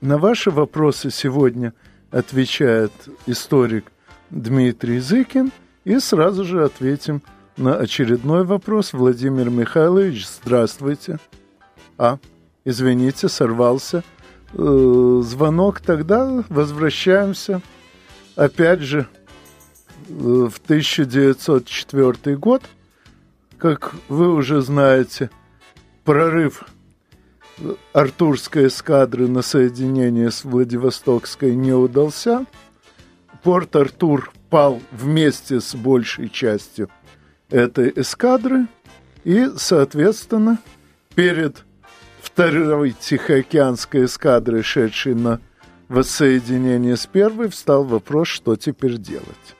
На 0.00 0.18
ваши 0.18 0.50
вопросы 0.50 1.10
сегодня 1.10 1.74
отвечает 2.10 2.92
историк 3.26 3.92
Дмитрий 4.30 5.00
Зыкин. 5.00 5.52
И 5.84 6.00
сразу 6.00 6.44
же 6.44 6.64
ответим 6.64 7.22
на 7.56 7.76
очередной 7.76 8.44
вопрос. 8.44 8.92
Владимир 8.92 9.50
Михайлович, 9.50 10.26
здравствуйте. 10.26 11.18
А, 11.96 12.18
извините, 12.64 13.28
сорвался 13.28 14.02
э, 14.52 15.20
звонок. 15.22 15.80
Тогда 15.80 16.44
возвращаемся 16.48 17.62
опять 18.34 18.80
же 18.80 19.06
э, 20.08 20.12
в 20.12 20.58
1904 20.66 22.36
год– 22.36 22.62
как 23.58 23.94
вы 24.08 24.32
уже 24.32 24.60
знаете, 24.60 25.30
прорыв 26.04 26.64
Артурской 27.92 28.66
эскадры 28.66 29.28
на 29.28 29.42
соединение 29.42 30.30
с 30.30 30.44
Владивостокской 30.44 31.54
не 31.54 31.72
удался. 31.72 32.44
Порт 33.42 33.76
Артур 33.76 34.30
пал 34.50 34.80
вместе 34.92 35.60
с 35.60 35.74
большей 35.74 36.28
частью 36.28 36.90
этой 37.48 37.92
эскадры, 37.96 38.66
и, 39.24 39.48
соответственно, 39.56 40.58
перед 41.14 41.64
второй 42.20 42.92
Тихоокеанской 42.92 44.04
эскадрой, 44.04 44.62
шедшей 44.62 45.14
на 45.14 45.40
воссоединение 45.88 46.96
с 46.96 47.06
первой, 47.06 47.48
встал 47.48 47.84
вопрос, 47.84 48.28
что 48.28 48.56
теперь 48.56 48.98
делать. 48.98 49.55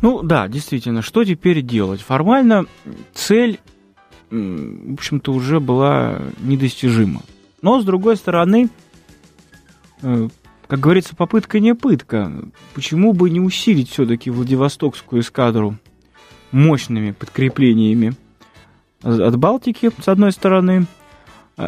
Ну 0.00 0.22
да, 0.22 0.48
действительно, 0.48 1.02
что 1.02 1.24
теперь 1.24 1.62
делать? 1.62 2.00
Формально 2.00 2.66
цель, 3.14 3.58
в 4.30 4.92
общем-то, 4.92 5.32
уже 5.32 5.60
была 5.60 6.22
недостижима. 6.40 7.22
Но, 7.62 7.80
с 7.80 7.84
другой 7.84 8.16
стороны, 8.16 8.68
э, 10.02 10.28
как 10.68 10.80
говорится, 10.80 11.16
попытка 11.16 11.60
не 11.60 11.74
пытка. 11.74 12.30
Почему 12.74 13.12
бы 13.12 13.30
не 13.30 13.40
усилить 13.40 13.90
все-таки 13.90 14.30
Владивостокскую 14.30 15.22
эскадру 15.22 15.76
мощными 16.52 17.10
подкреплениями 17.10 18.14
от 19.02 19.36
Балтики, 19.36 19.90
с 20.00 20.08
одной 20.08 20.32
стороны. 20.32 20.86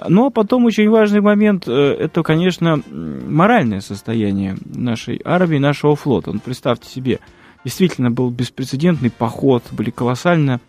Ну, 0.09 0.27
а 0.27 0.31
потом 0.31 0.66
очень 0.66 0.88
важный 0.88 1.21
момент, 1.21 1.66
э, 1.66 1.73
это, 1.73 2.23
конечно, 2.23 2.81
моральное 2.88 3.81
состояние 3.81 4.57
нашей 4.64 5.21
армии, 5.25 5.59
нашего 5.59 5.97
флота. 5.97 6.31
Ну, 6.33 6.38
представьте 6.38 6.88
себе, 6.88 7.19
Действительно, 7.64 8.11
был 8.11 8.31
беспрецедентный 8.31 9.11
поход, 9.11 9.64
были 9.70 9.90
колоссально 9.90 10.61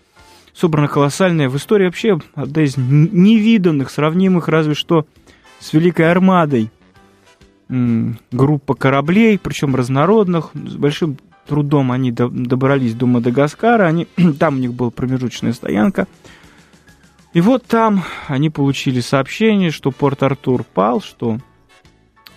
собрана 0.53 0.87
колоссальная 0.87 1.49
в 1.49 1.55
истории 1.55 1.85
вообще 1.85 2.19
одна 2.35 2.63
из 2.63 2.75
невиданных, 2.77 3.89
сравнимых 3.89 4.47
разве 4.47 4.73
что 4.73 5.05
с 5.59 5.73
Великой 5.73 6.11
Армадой 6.11 6.69
группа 7.69 8.73
кораблей, 8.73 9.39
причем 9.39 9.75
разнородных, 9.75 10.51
с 10.53 10.75
большим 10.75 11.17
трудом 11.47 11.91
они 11.91 12.11
добрались 12.11 12.95
до 12.95 13.05
Мадагаскара, 13.05 13.85
они, 13.85 14.07
там 14.39 14.55
у 14.55 14.59
них 14.59 14.73
была 14.73 14.89
промежуточная 14.89 15.53
стоянка. 15.53 16.07
И 17.33 17.39
вот 17.39 17.65
там 17.65 18.03
они 18.27 18.49
получили 18.49 18.99
сообщение, 18.99 19.71
что 19.71 19.91
Порт-Артур 19.91 20.65
пал, 20.65 20.99
что, 20.99 21.37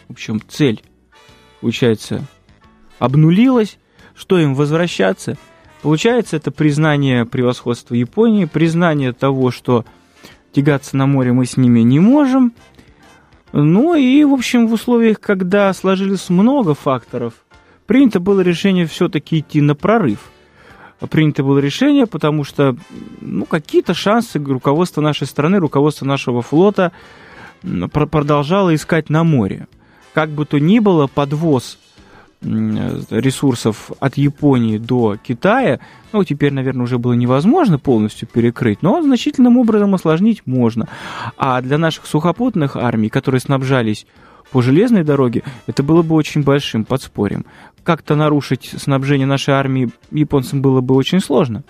в 0.07 0.12
общем, 0.12 0.40
цель, 0.47 0.85
получается, 1.61 2.25
обнулилась, 3.01 3.79
что 4.16 4.38
им 4.38 4.55
возвращаться? 4.55 5.37
Получается, 5.83 6.37
это 6.37 6.50
признание 6.50 7.27
превосходства 7.27 7.94
Японии, 7.94 8.46
признание 8.46 9.12
того, 9.12 9.50
что 9.50 9.85
тягаться 10.53 10.96
на 10.96 11.07
море 11.07 11.33
мы 11.33 11.44
с 11.44 11.57
ними 11.57 11.81
не 11.81 12.00
можем. 12.00 12.53
Ну 13.53 13.94
и, 13.94 14.24
в 14.24 14.33
общем, 14.33 14.66
в 14.66 14.72
условиях, 14.72 15.20
когда 15.20 15.72
сложились 15.72 16.31
много 16.31 16.74
факторов, 16.74 17.35
принято 17.87 18.18
было 18.18 18.40
решение 18.40 18.87
все-таки 18.87 19.40
идти 19.40 19.61
на 19.61 19.74
прорыв. 19.74 20.31
Принято 21.11 21.42
было 21.42 21.59
решение, 21.59 22.07
потому 22.07 22.44
что 22.44 22.77
ну, 23.20 23.44
какие-то 23.44 23.92
шансы 23.94 24.38
руководство 24.38 25.03
нашей 25.03 25.27
страны, 25.27 25.59
руководство 25.59 26.07
нашего 26.07 26.40
флота 26.40 26.92
продолжало 27.92 28.74
искать 28.74 29.11
на 29.11 29.22
море. 29.22 29.68
Как 30.14 30.31
бы 30.31 30.46
то 30.46 30.59
ни 30.59 30.79
было, 30.79 31.09
подвоз 31.09 31.79
ресурсов 32.45 33.91
от 34.01 34.17
Японии 34.17 34.79
до 34.79 35.17
Китая, 35.17 35.81
ну, 36.13 36.23
теперь, 36.25 36.53
наверное, 36.53 36.85
уже 36.85 36.99
было 36.99 37.15
невозможно 37.15 37.79
полностью 37.79 38.29
перекрыть, 38.29 38.83
но 38.83 39.03
значительным 39.03 39.57
образом 39.59 39.95
осложнить 39.95 40.43
можно. 40.47 40.89
А 41.37 41.61
для 41.61 41.79
наших 41.79 42.07
сухопутных 42.07 42.77
армий, 42.77 43.09
которые 43.09 43.41
снабжались 43.41 44.07
по 44.53 44.63
железной 44.63 45.05
дороге, 45.05 45.43
это 45.67 45.83
было 45.83 46.03
бы 46.03 46.15
очень 46.15 46.43
большим 46.43 46.85
подспорьем. 46.85 47.47
Как-то 47.83 48.15
нарушить 48.15 48.73
снабжение 48.77 49.27
нашей 49.27 49.55
армии 49.55 49.91
японцам 50.11 50.63
было 50.63 50.81
бы 50.81 50.95
очень 50.95 51.21
сложно. 51.21 51.65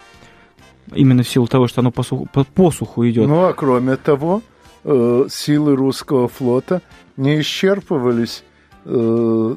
Именно 0.94 1.22
в 1.22 1.28
силу 1.28 1.46
того, 1.46 1.66
что 1.66 1.80
оно 1.80 1.90
по 1.90 2.02
суху, 2.02 2.28
по, 2.32 2.44
по 2.44 2.70
суху 2.70 3.08
идет. 3.08 3.26
Ну, 3.26 3.44
а 3.44 3.54
кроме 3.54 3.96
того, 3.96 4.42
э, 4.84 5.26
силы 5.30 5.76
русского 5.76 6.28
флота 6.28 6.82
не 7.16 7.40
исчерпывались 7.40 8.44
э, 8.84 9.56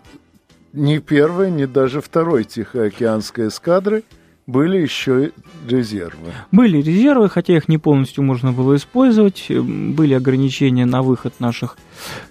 ни 0.78 1.00
первой, 1.00 1.52
ни 1.52 1.66
даже 1.66 2.02
второй 2.02 2.44
Тихоокеанской 2.44 3.48
эскадры 3.48 4.04
были 4.46 4.78
еще 4.78 5.32
резервы. 5.68 6.32
Были 6.52 6.82
резервы, 6.82 7.30
хотя 7.30 7.58
их 7.58 7.68
не 7.68 7.78
полностью 7.78 8.24
можно 8.24 8.54
было 8.54 8.78
использовать. 8.78 9.48
Были 9.50 10.14
ограничения 10.14 10.86
на 10.86 11.02
выход 11.02 11.34
наших 11.40 11.78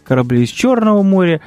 кораблей 0.02 0.44
из 0.44 0.48
Черного 0.48 1.02
моря. 1.02 1.42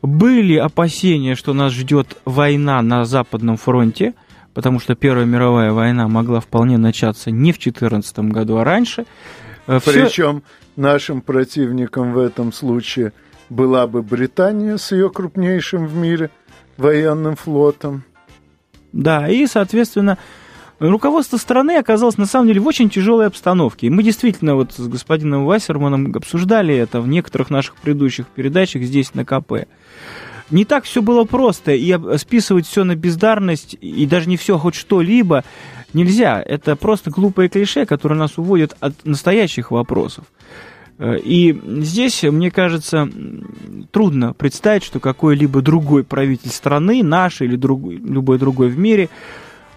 Были 0.00 0.56
опасения, 0.56 1.34
что 1.34 1.52
нас 1.54 1.72
ждет 1.72 2.16
война 2.24 2.80
на 2.82 3.04
Западном 3.04 3.56
фронте. 3.56 4.14
потому 4.54 4.80
что 4.80 4.94
Первая 4.94 5.24
мировая 5.24 5.72
война 5.72 6.08
могла 6.08 6.40
вполне 6.40 6.76
начаться 6.76 7.30
не 7.30 7.52
в 7.52 7.58
14 7.58 8.18
году, 8.30 8.58
а 8.58 8.64
раньше. 8.64 9.06
Э. 9.66 9.80
Причем 9.82 10.42
нашим 10.76 11.22
противником 11.22 12.12
в 12.12 12.18
этом 12.18 12.52
случае 12.52 13.12
была 13.48 13.86
бы 13.86 14.02
Британия 14.02 14.76
с 14.76 14.92
ее 14.92 15.10
крупнейшим 15.10 15.86
в 15.86 15.94
мире 15.96 16.30
военным 16.82 17.36
флотом. 17.36 18.04
Да, 18.92 19.28
и, 19.28 19.46
соответственно, 19.46 20.18
руководство 20.78 21.38
страны 21.38 21.78
оказалось 21.78 22.18
на 22.18 22.26
самом 22.26 22.48
деле 22.48 22.60
в 22.60 22.66
очень 22.66 22.90
тяжелой 22.90 23.26
обстановке. 23.26 23.86
И 23.86 23.90
мы 23.90 24.02
действительно 24.02 24.54
вот 24.54 24.72
с 24.72 24.86
господином 24.86 25.46
Вассерманом 25.46 26.12
обсуждали 26.14 26.74
это 26.76 27.00
в 27.00 27.08
некоторых 27.08 27.48
наших 27.48 27.76
предыдущих 27.76 28.26
передачах 28.26 28.82
здесь 28.82 29.14
на 29.14 29.24
КП. 29.24 29.66
Не 30.50 30.66
так 30.66 30.84
все 30.84 31.00
было 31.00 31.24
просто, 31.24 31.72
и 31.72 31.96
списывать 32.18 32.66
все 32.66 32.84
на 32.84 32.94
бездарность, 32.94 33.78
и 33.80 34.04
даже 34.06 34.28
не 34.28 34.36
все, 34.36 34.56
а 34.56 34.58
хоть 34.58 34.74
что-либо, 34.74 35.44
нельзя. 35.94 36.42
Это 36.44 36.76
просто 36.76 37.10
глупые 37.10 37.48
клише, 37.48 37.86
которые 37.86 38.18
нас 38.18 38.36
уводят 38.36 38.76
от 38.80 38.92
настоящих 39.06 39.70
вопросов. 39.70 40.26
Э, 41.02 41.18
и 41.18 41.60
здесь, 41.82 42.22
мне 42.22 42.52
кажется, 42.52 43.08
трудно 43.90 44.34
представить, 44.34 44.84
что 44.84 45.00
какой-либо 45.00 45.60
другой 45.60 46.04
правитель 46.04 46.50
страны, 46.50 47.02
наш 47.02 47.40
или 47.40 47.56
другой, 47.56 47.96
любой 47.96 48.38
другой 48.38 48.68
в 48.68 48.78
мире, 48.78 49.08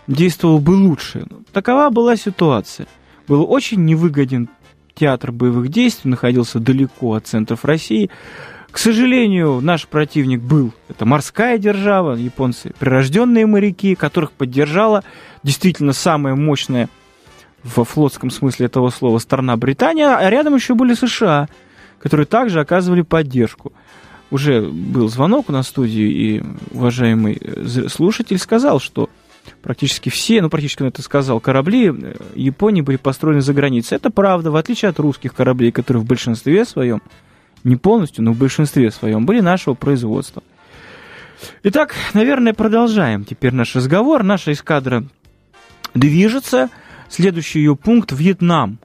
действовал 0.06 0.60
бы 0.60 0.72
лучше. 0.72 1.26
Такова 1.52 1.90
была 1.90 2.16
ситуация. 2.16 2.86
Был 3.28 3.52
очень 3.52 3.84
невыгоден 3.86 4.50
театр 4.94 5.32
боевых 5.32 5.70
действий, 5.70 6.12
находился 6.12 6.60
далеко 6.60 7.16
от 7.16 7.26
центров 7.26 7.66
России. 7.66 8.12
К 8.70 8.78
сожалению, 8.78 9.62
наш 9.62 9.88
противник 9.88 10.42
был, 10.42 10.74
это 10.90 11.06
морская 11.06 11.58
держава, 11.58 12.14
японцы, 12.14 12.72
прирожденные 12.78 13.48
моряки, 13.48 13.96
которых 13.96 14.32
поддержала 14.32 15.04
действительно 15.42 15.94
самая 15.94 16.36
мощная 16.36 16.88
во 17.66 17.84
флотском 17.84 18.30
смысле 18.30 18.68
этого 18.68 18.90
слова 18.92 19.18
страна 19.18 19.58
Британия, 19.58 20.16
а 20.16 20.30
рядом 20.30 20.56
еще 20.56 20.76
были 20.76 20.94
США, 20.94 21.50
которые 22.00 22.28
также 22.28 22.60
оказывали 22.60 23.02
поддержку. 23.02 23.74
Уже 24.32 24.62
был 24.62 25.08
звонок 25.10 25.50
у 25.50 25.52
нас 25.52 25.66
в 25.66 25.70
студии, 25.70 26.10
и 26.10 26.44
уважаемый 26.72 27.40
э, 27.40 27.88
слушатель 27.90 28.38
сказал, 28.38 28.80
что 28.80 29.10
практически 29.62 30.10
все, 30.10 30.42
ну, 30.42 30.50
практически 30.50 30.84
он 30.84 30.90
это 30.90 31.02
сказал, 31.02 31.40
корабли 31.40 31.90
э, 31.90 32.16
Японии 32.36 32.82
были 32.82 32.98
построены 32.98 33.42
за 33.42 33.54
границей. 33.54 33.96
Это 33.96 34.10
правда, 34.10 34.52
в 34.52 34.56
отличие 34.56 34.90
от 34.90 35.00
русских 35.00 35.34
кораблей, 35.34 35.72
которые 35.72 36.02
в 36.02 36.06
большинстве 36.06 36.66
своем, 36.66 37.02
не 37.64 37.76
полностью, 37.76 38.24
но 38.24 38.34
в 38.34 38.38
большинстве 38.38 38.92
своем, 38.92 39.26
были 39.26 39.40
нашего 39.42 39.74
производства. 39.74 40.44
Итак, 41.64 41.96
наверное, 42.14 42.54
продолжаем 42.54 43.26
теперь 43.26 43.54
наш 43.54 43.76
разговор. 43.76 44.24
Наша 44.24 44.52
эскадра 44.52 45.04
движется. 45.94 46.70
Следующий 47.16 47.60
ее 47.60 47.78
пункт– 47.78 48.12
Вьетнам. 48.12 48.78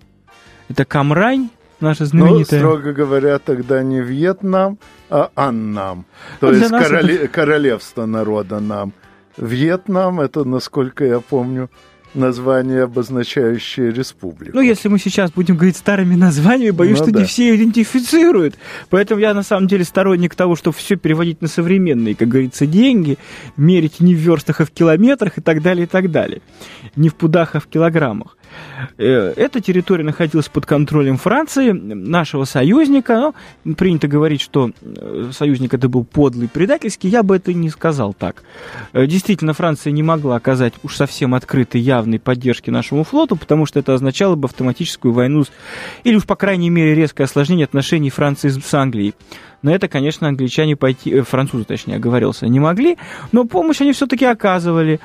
Это 0.69 0.85
Камрань, 0.85 1.51
наша 1.81 2.05
знаменитая. 2.05 2.63
Ну, 2.63 2.69
строго 2.69 2.93
говоря, 2.93 3.41
тогда 3.41 3.83
не 3.83 4.01
Вьетнам, 4.01 4.79
а 5.09 5.31
Аннам. 5.35 6.07
То 6.39 6.47
ну, 6.47 6.53
есть 6.53 6.71
короле... 6.71 7.17
это... 7.17 7.27
королевство 7.27 8.07
народа 8.07 8.61
нам. 8.61 8.93
Вьетнам, 9.37 10.21
это, 10.21 10.45
насколько 10.45 11.05
я 11.05 11.19
помню, 11.19 11.71
название, 12.15 12.85
обозначающее 12.85 13.93
республику. 13.93 14.57
Ну, 14.57 14.63
если 14.63 14.89
мы 14.89 14.99
сейчас 14.99 15.31
будем 15.31 15.57
говорить 15.57 15.77
старыми 15.77 16.15
названиями, 16.15 16.71
боюсь, 16.71 16.99
ну, 16.99 17.05
что 17.05 17.13
да. 17.13 17.21
не 17.21 17.27
все 17.27 17.55
идентифицируют. 17.55 18.57
Поэтому 18.89 19.21
я, 19.21 19.35
на 19.35 19.43
самом 19.43 19.69
деле, 19.69 19.85
сторонник 19.85 20.35
того, 20.35 20.57
чтобы 20.57 20.77
все 20.77 20.97
переводить 20.97 21.41
на 21.41 21.49
современные, 21.49 22.15
как 22.15 22.29
говорится, 22.29 22.67
деньги, 22.67 23.19
мерить 23.57 24.01
не 24.01 24.15
в 24.15 24.19
верстах, 24.19 24.61
а 24.61 24.65
в 24.65 24.71
километрах 24.71 25.39
и 25.39 25.41
так 25.41 25.63
далее, 25.63 25.85
и 25.85 25.89
так 25.89 26.11
далее. 26.11 26.43
Не 26.97 27.09
в 27.09 27.15
пудах, 27.15 27.55
а 27.55 27.61
в 27.61 27.67
килограммах. 27.67 28.37
Э, 28.99 29.33
эта 29.37 29.61
территория 29.61 30.05
находилась 30.05 30.49
под 30.49 30.67
контролем 30.67 31.17
Франции, 31.17 31.71
нашего 31.71 32.45
союзника. 32.45 33.33
Но 33.65 33.75
принято 33.75 34.09
говорить, 34.09 34.41
что 34.41 34.71
э, 34.81 35.31
союзник 35.33 35.75
это 35.75 35.89
был 35.89 36.05
подлый, 36.05 36.49
предательский. 36.49 37.09
Я 37.09 37.23
бы 37.23 37.37
это 37.37 37.53
не 37.53 37.71
сказал 37.71 38.15
так. 38.15 38.43
Э, 38.93 39.07
действительно, 39.07 39.53
Франция 39.53 39.93
не 39.93 40.03
могла 40.03 40.37
оказать 40.37 40.75
уж 40.83 40.97
совсем 40.97 41.35
открытой, 41.35 41.81
явной 41.81 42.19
поддержки 42.19 42.71
нашему 42.71 43.05
флоту, 43.05 43.37
потому 43.37 43.67
что 43.67 43.79
это 43.79 43.95
означало 43.95 44.35
бы 44.35 44.47
автоматическую 44.47 45.13
войну, 45.13 45.45
или 46.05 46.17
уж, 46.17 46.25
по 46.25 46.37
крайней 46.37 46.71
мере, 46.71 46.95
резкое 46.95 47.25
осложнение 47.25 47.65
отношений 47.65 48.11
Франции 48.11 48.49
с 48.49 48.75
Англией. 48.75 49.15
На 49.63 49.71
это, 49.71 49.89
конечно, 49.89 50.27
англичане 50.27 50.75
пойти, 50.75 51.21
французы, 51.21 51.65
точнее, 51.65 51.97
оговорился, 51.97 52.47
не 52.47 52.61
могли, 52.61 52.97
но 53.33 53.45
помощь 53.45 53.81
они 53.83 53.93
все-таки 53.93 54.25
оказывали. 54.25 55.01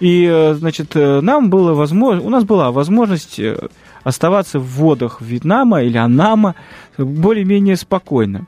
И, 0.00 0.26
э, 0.28 0.54
значит, 0.54 0.96
э, 0.96 1.20
нам 1.20 1.50
было 1.50 1.72
возможно, 1.74 2.22
у 2.22 2.28
нас 2.28 2.42
была 2.42 2.72
возможность 2.72 3.38
э, 3.38 3.56
оставаться 4.02 4.58
в 4.58 4.66
водах 4.66 5.20
Вьетнама 5.20 5.82
или 5.82 5.96
Анама 5.96 6.56
более-менее 6.98 7.76
спокойно. 7.76 8.46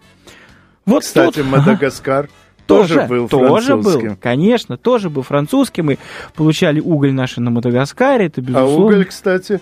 Вот 0.87 1.03
Кстати, 1.03 1.40
тут... 1.40 1.47
Мадагаскар 1.47 2.29
тоже, 2.67 2.95
тоже 2.95 3.07
был 3.09 3.29
тоже 3.29 3.77
был, 3.77 4.17
конечно, 4.21 4.77
тоже 4.77 5.11
был 5.11 5.23
французским. 5.23 5.87
Мы 5.87 5.99
получали 6.35 6.81
уголь 6.81 7.12
наши 7.12 7.40
на 7.40 7.51
Мадагаскаре, 7.51 8.27
это 8.27 8.40
безусловно. 8.40 8.75
А 8.75 8.87
уголь, 8.87 9.05
кстати, 9.05 9.61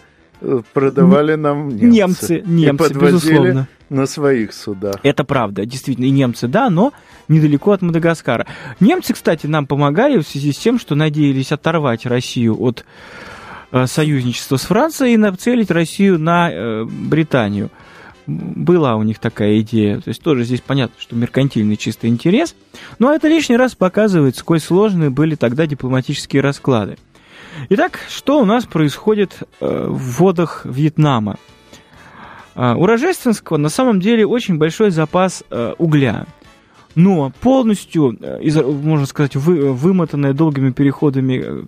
продавали 0.72 1.34
нам 1.34 1.68
немцы. 1.68 1.86
Немцы, 1.86 2.42
немцы, 2.44 2.90
и 2.90 2.94
безусловно. 2.94 3.68
на 3.88 4.06
своих 4.06 4.52
судах. 4.52 4.96
Это 5.02 5.24
правда, 5.24 5.64
действительно, 5.66 6.06
и 6.06 6.10
немцы, 6.10 6.48
да, 6.48 6.70
но 6.70 6.92
недалеко 7.28 7.72
от 7.72 7.82
Мадагаскара. 7.82 8.46
Немцы, 8.80 9.14
кстати, 9.14 9.46
нам 9.46 9.66
помогали 9.66 10.18
в 10.18 10.26
связи 10.26 10.52
с 10.52 10.58
тем, 10.58 10.78
что 10.78 10.94
надеялись 10.94 11.52
оторвать 11.52 12.06
Россию 12.06 12.60
от 12.60 12.84
э, 13.70 13.86
союзничества 13.86 14.56
с 14.56 14.62
Францией 14.62 15.14
и 15.14 15.16
нацелить 15.16 15.70
Россию 15.70 16.18
на 16.18 16.50
э, 16.50 16.84
Британию. 16.84 17.70
Была 18.26 18.94
у 18.94 19.02
них 19.02 19.18
такая 19.18 19.60
идея. 19.60 20.00
То 20.00 20.08
есть 20.08 20.22
тоже 20.22 20.44
здесь 20.44 20.60
понятно, 20.60 20.94
что 21.00 21.16
меркантильный 21.16 21.76
чистый 21.76 22.08
интерес. 22.08 22.54
Но 23.00 23.12
это 23.12 23.26
лишний 23.26 23.56
раз 23.56 23.74
показывает, 23.74 24.36
сколь 24.36 24.60
сложные 24.60 25.10
были 25.10 25.34
тогда 25.34 25.66
дипломатические 25.66 26.40
расклады. 26.40 26.98
Итак, 27.68 28.00
что 28.08 28.40
у 28.40 28.44
нас 28.44 28.64
происходит 28.64 29.42
э, 29.60 29.86
в 29.88 30.18
водах 30.18 30.62
Вьетнама? 30.64 31.36
Э, 32.54 32.74
у 32.74 32.86
Рожественского 32.86 33.56
на 33.56 33.68
самом 33.68 34.00
деле 34.00 34.26
очень 34.26 34.58
большой 34.58 34.90
запас 34.90 35.44
э, 35.50 35.74
угля. 35.78 36.26
Но 36.94 37.32
полностью, 37.40 38.18
можно 38.82 39.06
сказать, 39.06 39.34
вы, 39.34 39.72
вымотанная 39.72 40.34
долгими 40.34 40.72
переходами 40.72 41.66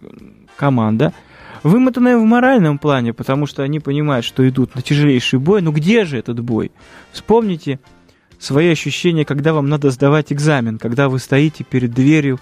команда, 0.57 1.15
вымотанная 1.63 2.19
в 2.19 2.25
моральном 2.25 2.79
плане, 2.79 3.15
потому 3.15 3.47
что 3.47 3.63
они 3.63 3.81
понимают, 3.81 4.27
что 4.27 4.47
идут 4.47 4.75
на 4.75 4.83
тяжелейший 4.83 5.39
бой. 5.39 5.63
Но 5.63 5.73
где 5.73 6.05
же 6.05 6.19
этот 6.19 6.41
бой? 6.41 6.73
Вспомните 7.11 7.79
свои 8.45 8.71
ощущения, 8.71 9.25
когда 9.25 9.53
вам 9.53 9.69
надо 9.69 9.91
сдавать 9.91 10.33
экзамен, 10.33 10.79
когда 10.79 11.09
вы 11.09 11.19
стоите 11.19 11.65
перед 11.65 11.93
дверью 11.93 12.39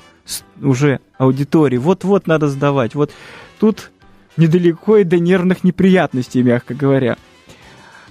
уже 0.60 1.00
аудитории. 1.16 1.76
Вот-вот 1.76 2.26
надо 2.26 2.48
сдавать. 2.48 2.94
Вот 2.94 3.12
тут 3.58 3.90
недалеко 4.36 4.98
и 4.98 5.04
до 5.04 5.18
нервных 5.18 5.64
неприятностей, 5.64 6.42
мягко 6.42 6.74
говоря. 6.74 7.16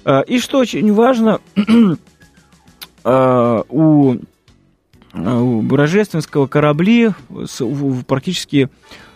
А, 0.05 0.21
и 0.21 0.39
что 0.39 0.59
очень 0.59 0.91
важно, 0.93 1.39
а, 3.03 3.63
у, 3.69 4.15
у 5.13 5.75
рождественского 5.75 6.47
корабли 6.47 7.11
практически 8.07 8.69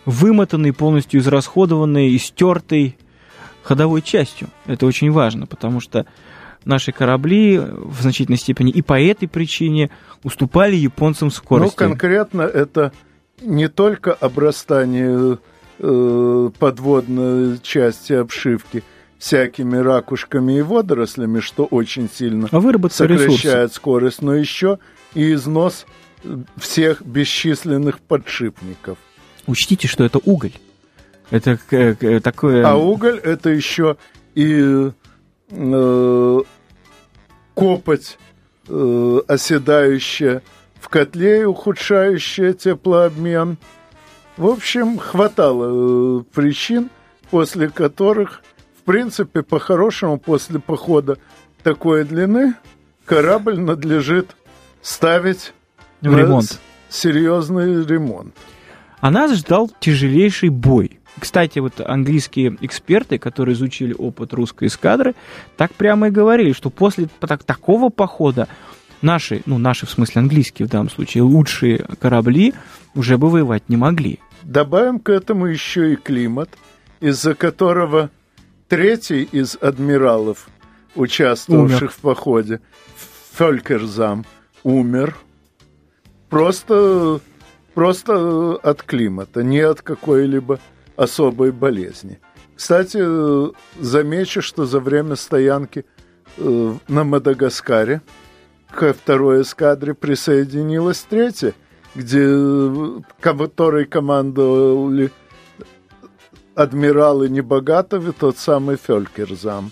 вымотанный, 0.04 0.72
полностью 0.72 1.20
израсходованный, 1.20 2.14
истертый 2.14 2.96
ходовой 3.62 4.02
частью. 4.02 4.48
Это 4.66 4.86
очень 4.86 5.10
важно, 5.10 5.46
потому 5.46 5.80
что 5.80 6.06
наши 6.66 6.92
корабли 6.92 7.58
в 7.58 8.02
значительной 8.02 8.38
степени 8.38 8.70
и 8.70 8.82
по 8.82 9.00
этой 9.00 9.28
причине 9.28 9.90
уступали 10.22 10.76
японцам 10.76 11.30
скорости. 11.30 11.76
Ну, 11.80 11.88
конкретно 11.88 12.42
это 12.42 12.92
не 13.40 13.68
только 13.68 14.12
обрастание 14.12 15.38
э, 15.78 16.50
подводной 16.58 17.58
части 17.62 18.12
обшивки 18.12 18.82
всякими 19.18 19.76
ракушками 19.78 20.58
и 20.58 20.62
водорослями, 20.62 21.40
что 21.40 21.64
очень 21.64 22.10
сильно 22.12 22.48
а 22.50 22.60
сокращает 22.60 23.10
ресурсы. 23.10 23.68
скорость, 23.74 24.22
но 24.22 24.34
еще 24.34 24.78
и 25.14 25.32
износ 25.32 25.86
всех 26.56 27.02
бесчисленных 27.02 28.00
подшипников. 28.00 28.98
Учтите, 29.46 29.88
что 29.88 30.04
это 30.04 30.18
уголь. 30.24 30.52
Это 31.30 31.58
такое... 32.22 32.66
А 32.66 32.76
уголь 32.76 33.18
это 33.22 33.50
еще 33.50 33.96
и 34.34 34.90
э, 35.50 36.40
копоть, 37.56 38.18
э, 38.68 39.20
оседающая 39.26 40.42
в 40.78 40.88
котле 40.88 41.40
и 41.40 41.44
ухудшающая 41.44 42.52
теплообмен. 42.52 43.56
В 44.36 44.46
общем, 44.46 44.98
хватало 44.98 46.20
э, 46.20 46.22
причин, 46.34 46.90
после 47.30 47.68
которых, 47.68 48.42
в 48.78 48.84
принципе, 48.84 49.42
по-хорошему, 49.42 50.18
после 50.18 50.60
похода 50.60 51.18
такой 51.62 52.04
длины, 52.04 52.54
корабль 53.06 53.58
надлежит 53.58 54.36
ставить 54.82 55.54
в 56.02 56.14
ремонт. 56.14 56.60
серьезный 56.90 57.84
ремонт. 57.84 58.34
А 59.00 59.10
нас 59.10 59.34
ждал 59.34 59.72
тяжелейший 59.80 60.50
бой. 60.50 61.00
Кстати, 61.18 61.58
вот 61.60 61.80
английские 61.80 62.56
эксперты, 62.60 63.18
которые 63.18 63.54
изучили 63.54 63.94
опыт 63.96 64.34
русской 64.34 64.68
эскадры, 64.68 65.14
так 65.56 65.72
прямо 65.72 66.08
и 66.08 66.10
говорили, 66.10 66.52
что 66.52 66.70
после 66.70 67.08
так, 67.20 67.42
такого 67.44 67.88
похода 67.88 68.48
наши, 69.02 69.42
ну 69.46 69.58
наши 69.58 69.86
в 69.86 69.90
смысле 69.90 70.20
английские 70.22 70.68
в 70.68 70.70
данном 70.70 70.90
случае, 70.90 71.22
лучшие 71.22 71.86
корабли 72.00 72.54
уже 72.94 73.16
бы 73.16 73.30
воевать 73.30 73.68
не 73.68 73.76
могли. 73.76 74.18
Добавим 74.42 75.00
к 75.00 75.08
этому 75.08 75.46
еще 75.46 75.94
и 75.94 75.96
климат, 75.96 76.50
из-за 77.00 77.34
которого 77.34 78.10
третий 78.68 79.22
из 79.22 79.56
адмиралов, 79.60 80.48
участвовавших 80.94 81.80
умер. 81.80 81.90
в 81.90 81.98
походе, 82.00 82.60
Фелькерзам, 83.32 84.24
умер. 84.62 85.16
Просто, 86.28 87.20
просто 87.74 88.56
от 88.56 88.82
климата, 88.82 89.42
не 89.42 89.60
от 89.60 89.82
какой-либо 89.82 90.58
особой 90.96 91.52
болезни. 91.52 92.18
Кстати, 92.54 92.98
замечу, 93.78 94.40
что 94.42 94.64
за 94.64 94.80
время 94.80 95.16
стоянки 95.16 95.84
э, 96.38 96.74
на 96.88 97.04
Мадагаскаре 97.04 98.00
ко 98.70 98.92
второй 98.92 99.42
эскадре 99.42 99.94
присоединилась 99.94 101.04
третья, 101.08 101.52
где, 101.94 102.26
которой 103.20 103.84
командовали 103.84 105.10
адмиралы 106.54 107.28
Небогатовы, 107.28 108.12
тот 108.12 108.38
самый 108.38 108.76
Фелькерзам. 108.76 109.70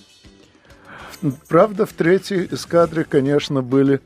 Правда, 1.49 1.87
в 1.87 1.93
третьей 1.95 2.49
эскадре, 2.51 3.05
конечно, 3.05 3.63
были 3.63 4.01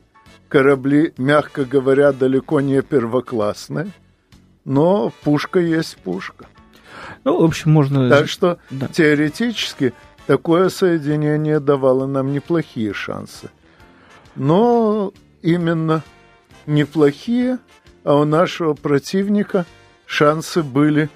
корабли, 0.47 1.13
мягко 1.17 1.65
говоря, 1.65 2.13
далеко 2.13 2.61
не 2.61 2.81
первоклассные, 2.81 3.91
но 4.63 5.11
пушка 5.23 5.59
есть 5.59 5.97
пушка. 5.97 6.47
Ну, 7.23 7.41
в 7.41 7.43
общем, 7.43 7.71
можно... 7.71 8.09
Так 8.09 8.27
что 8.27 8.59
да. 8.69 8.87
теоретически 8.87 9.93
такое 10.27 10.69
соединение 10.69 11.59
давало 11.59 12.05
нам 12.05 12.31
неплохие 12.31 12.93
шансы. 12.93 13.49
Но 14.35 15.11
именно 15.41 16.03
неплохие, 16.65 17.59
а 18.03 18.15
у 18.15 18.25
нашего 18.25 18.73
противника 18.73 19.65
шансы 20.05 20.63
были 20.63 21.09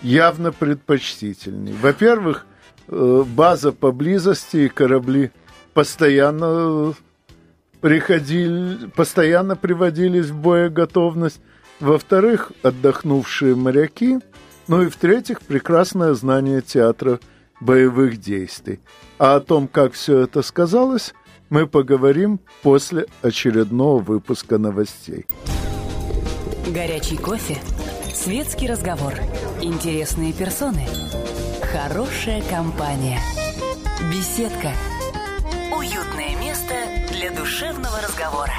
явно 0.00 0.52
предпочтительнее. 0.52 1.74
Во-первых, 1.74 2.46
э, 2.88 3.24
база 3.26 3.72
поблизости 3.72 4.58
и 4.58 4.68
корабли 4.68 5.32
постоянно 5.74 6.94
приходили, 7.80 8.86
постоянно 8.96 9.56
приводились 9.56 10.26
в 10.26 10.36
боеготовность. 10.36 11.40
Во-вторых, 11.80 12.52
отдохнувшие 12.62 13.54
моряки– 13.54 14.18
ну 14.68 14.82
и 14.82 14.88
в-третьих, 14.88 15.40
прекрасное 15.40 16.14
знание 16.14 16.60
театра 16.60 17.18
боевых 17.60 18.18
действий. 18.18 18.80
А 19.18 19.36
о 19.36 19.40
том, 19.40 19.66
как 19.66 19.94
все 19.94 20.20
это 20.20 20.42
сказалось, 20.42 21.14
мы 21.50 21.66
поговорим 21.66 22.38
после 22.62 23.06
очередного 23.22 24.00
выпуска 24.00 24.58
новостей. 24.58 25.26
Горячий 26.68 27.16
кофе, 27.16 27.56
светский 28.12 28.68
разговор, 28.68 29.14
интересные 29.62 30.34
персоны, 30.34 30.86
хорошая 31.72 32.42
компания, 32.50 33.18
беседка, 34.12 34.72
уютное 35.74 36.38
место 36.38 36.74
для 37.10 37.30
душевного 37.30 38.00
разговора. 38.02 38.52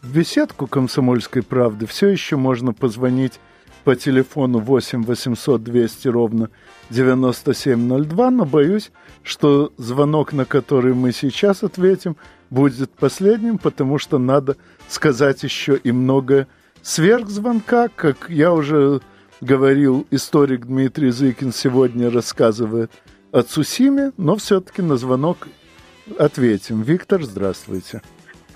В 0.00 0.12
беседку 0.12 0.66
«Комсомольской 0.66 1.42
правды» 1.42 1.86
все 1.86 2.08
еще 2.08 2.36
можно 2.36 2.72
позвонить 2.72 3.38
по 3.86 3.94
телефону 3.94 4.58
8 4.58 5.04
800 5.04 5.62
200 5.62 6.08
ровно 6.08 6.50
9702, 6.90 8.30
но 8.32 8.44
боюсь, 8.44 8.90
что 9.22 9.72
звонок, 9.76 10.32
на 10.32 10.44
который 10.44 10.92
мы 10.92 11.12
сейчас 11.12 11.62
ответим, 11.62 12.16
будет 12.50 12.90
последним, 12.90 13.58
потому 13.58 13.98
что 13.98 14.18
надо 14.18 14.56
сказать 14.88 15.44
еще 15.44 15.76
и 15.76 15.92
многое 15.92 16.48
сверх 16.82 17.28
звонка, 17.28 17.88
как 17.94 18.28
я 18.28 18.52
уже 18.52 19.02
говорил, 19.40 20.04
историк 20.10 20.66
Дмитрий 20.66 21.12
Зыкин 21.12 21.52
сегодня 21.52 22.10
рассказывает 22.10 22.90
о 23.30 23.42
Цусиме, 23.42 24.10
но 24.16 24.34
все-таки 24.34 24.82
на 24.82 24.96
звонок 24.96 25.46
ответим. 26.18 26.82
Виктор, 26.82 27.22
здравствуйте. 27.22 28.02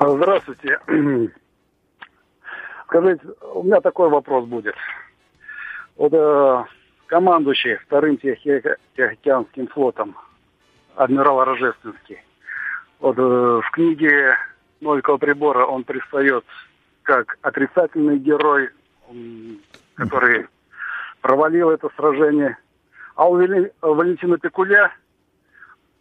Здравствуйте. 0.01 0.81
Скажите, 2.88 3.23
у 3.55 3.62
меня 3.62 3.81
такой 3.81 4.11
вопрос 4.11 4.49
будет 4.49 4.75
вот 6.01 6.15
э, 6.15 6.65
командующий 7.09 7.77
вторым 7.77 8.17
Тихоокеанским 8.17 9.67
флотом 9.69 10.17
адмирал 10.97 11.45
Рожественский. 11.45 12.17
Вот 13.01 13.19
э, 13.19 13.21
в 13.21 13.71
книге 13.73 14.35
Новикова 14.81 15.19
прибора 15.19 15.67
он 15.67 15.85
предстает 15.85 16.47
как 17.03 17.37
отрицательный 17.43 18.19
герой, 18.19 18.71
который 19.95 20.47
провалил 21.21 21.69
это 21.69 21.91
сражение. 21.97 22.57
А 23.15 23.29
у 23.29 23.35
Валентина 23.35 24.39
Пекуля 24.39 24.95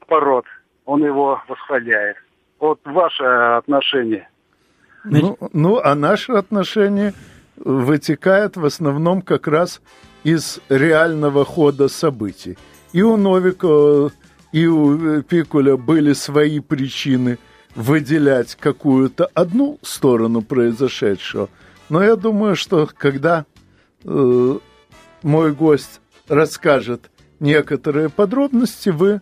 пород, 0.08 0.46
он 0.86 1.04
его 1.04 1.42
восхваляет. 1.50 2.16
Вот 2.58 2.80
ваше 2.86 3.26
отношение. 3.26 4.30
Ну, 5.04 5.38
ну, 5.52 5.82
а 5.84 5.94
наше 5.96 6.32
отношение 6.32 7.14
вытекает 7.64 8.58
в 8.58 8.66
основном 8.66 9.22
как 9.22 9.48
раз 9.48 9.82
из 10.24 10.60
реального 10.70 11.46
хода 11.46 11.88
событий. 11.88 12.58
И 12.92 13.02
у 13.02 13.18
Новикова, 13.18 14.12
и 14.52 14.66
у 14.66 15.22
Пикуля 15.22 15.78
были 15.78 16.14
свои 16.14 16.60
причины 16.60 17.38
выделять 17.76 18.56
какую-то 18.56 19.30
одну 19.34 19.80
сторону 19.82 20.42
произошедшего. 20.42 21.50
Но 21.90 22.04
я 22.04 22.16
думаю, 22.16 22.56
что 22.56 22.90
когда 22.98 23.46
э, 24.04 24.58
мой 25.24 25.54
гость 25.54 26.02
расскажет 26.28 27.10
некоторые 27.40 28.10
подробности, 28.10 28.90
вы 28.90 29.22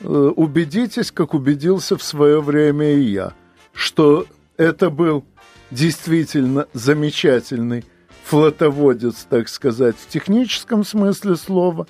э, 0.00 0.06
убедитесь, 0.06 1.12
как 1.12 1.34
убедился 1.34 1.96
в 1.96 2.02
свое 2.02 2.40
время 2.40 2.94
и 2.94 3.02
я, 3.02 3.32
что 3.72 4.26
это 4.56 4.90
был 4.90 5.24
действительно 5.70 6.66
замечательный 6.72 7.84
флотоводец, 8.24 9.26
так 9.28 9.48
сказать, 9.48 9.96
в 9.96 10.08
техническом 10.08 10.84
смысле 10.84 11.36
слова, 11.36 11.86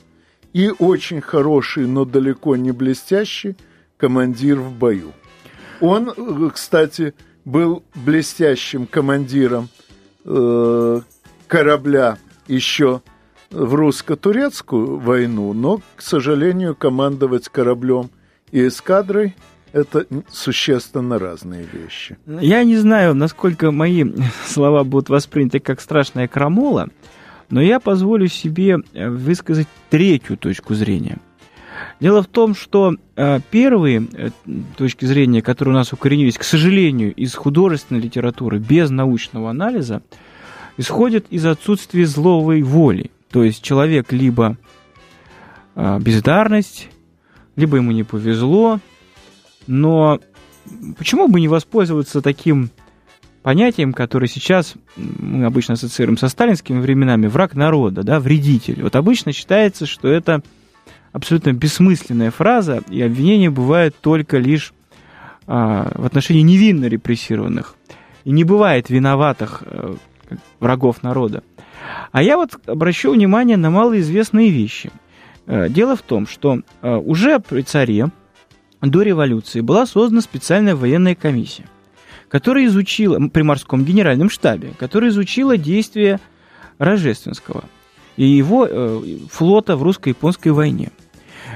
и 0.53 0.71
очень 0.79 1.21
хороший, 1.21 1.87
но 1.87 2.05
далеко 2.05 2.57
не 2.57 2.73
блестящий 2.73 3.57
командир 3.97 4.61
в 4.61 4.73
бою. 4.73 5.13
Он, 5.81 6.51
кстати, 6.51 7.15
был 7.45 7.83
блестящим 7.95 8.87
командиром 8.87 9.69
э, 10.25 11.01
корабля 11.49 12.19
еще 12.47 13.03
в 13.51 13.75
русско-турецкую 13.75 14.99
войну, 14.99 15.53
но, 15.53 15.81
к 15.97 16.03
сожалению, 16.03 16.75
командовать 16.75 17.49
кораблем 17.49 18.11
и 18.51 18.67
эскадрой– 18.67 19.37
это 19.75 20.07
существенно 20.31 21.19
разные 21.19 21.67
вещи. 21.71 22.17
Я 22.27 22.63
не 22.63 22.77
знаю, 22.77 23.15
насколько 23.15 23.73
мои 23.73 24.05
слова 24.47 24.85
будут 24.85 25.09
восприняты 25.09 25.59
как 25.59 25.81
страшная 25.81 26.29
крамола, 26.29 26.91
но 27.51 27.61
я 27.61 27.81
позволю 27.81 28.29
себе 28.29 28.79
э, 28.93 29.11
высказать 29.11 29.67
третью 29.91 30.37
точку 30.37 30.75
зрения. 30.75 31.19
Дело 31.99 32.23
в 32.23 32.29
том, 32.29 32.55
что 32.55 32.95
э, 33.17 33.41
первые 33.51 34.07
э, 34.13 34.31
точки 34.77 35.07
зрения, 35.07 35.43
которые 35.43 35.75
у 35.75 35.79
нас 35.79 35.93
укоренились, 35.93 36.39
к 36.39 36.45
сожалению, 36.45 37.13
из 37.13 37.35
художественной 37.35 38.01
литературы 38.01 38.61
без 38.61 38.91
научного 38.91 39.51
анализа, 39.51 40.03
исходят 40.77 41.27
из 41.31 41.45
отсутствия 41.47 42.07
зловой 42.07 42.63
воли. 42.63 43.11
То 43.31 43.43
есть 43.43 43.63
человек 43.63 44.13
либо 44.13 44.57
бездарность, 45.75 46.89
либо 47.57 47.79
ему 47.79 47.91
не 47.91 48.05
повезло, 48.05 48.79
но 49.67 50.21
почему 50.99 51.29
бы 51.29 51.41
не 51.41 51.49
воспользоваться 51.49 52.21
таким 52.21 52.71
понятием, 53.43 53.93
которое 53.93 54.27
сейчас 54.27 54.75
мы 54.97 55.45
обычно 55.45 55.75
ассоциируем 55.75 56.17
со 56.17 56.29
сталинскими 56.29 56.81
временами, 56.81 57.27
враг 57.27 57.55
народа, 57.55 58.03
да, 58.03 58.19
вредитель. 58.19 58.83
Вот 58.83 58.97
обычно 58.97 59.33
считается, 59.33 59.85
что 59.85 60.09
это 60.09 60.43
абсолютно 61.13 61.53
бессмысленная 61.53 62.31
фраза, 62.31 62.83
и 62.89 63.03
обвинения 63.03 63.51
бывают 63.51 63.95
только 64.01 64.39
лишь 64.39 64.73
а, 65.47 65.93
в 65.95 66.07
отношении 66.07 66.41
невинно 66.41 66.87
репрессированных. 66.87 67.77
И 68.25 68.31
не 68.31 68.45
бывает 68.45 68.89
виноватых 68.89 69.63
а, 69.67 69.97
врагов 70.59 71.03
народа. 71.03 71.43
А 72.13 72.23
я 72.23 72.37
вот 72.37 72.53
обращу 72.67 73.13
внимание 73.13 73.57
на 73.57 73.71
малоизвестные 73.71 74.51
вещи. 74.51 74.91
А, 75.47 75.69
дело 75.69 75.97
в 75.97 76.03
том, 76.03 76.27
что 76.27 76.61
а, 76.81 76.99
уже 76.99 77.39
при 77.39 77.63
царе 77.63 78.09
до 78.91 79.03
революции 79.03 79.61
была 79.61 79.87
создана 79.87 80.21
специальная 80.21 80.77
военная 80.77 81.15
комиссия, 81.15 81.65
которая 82.29 82.67
изучила, 82.67 83.19
при 83.29 83.43
морском 83.43 83.85
генеральном 83.85 84.31
штабе, 84.31 84.73
которая 84.79 85.11
изучила 85.11 85.57
действия 85.57 86.21
Рожественского 86.79 87.65
и 88.17 88.25
его 88.25 88.67
э, 88.69 89.03
флота 89.31 89.77
в 89.77 89.83
русско-японской 89.83 90.49
войне. 90.49 90.91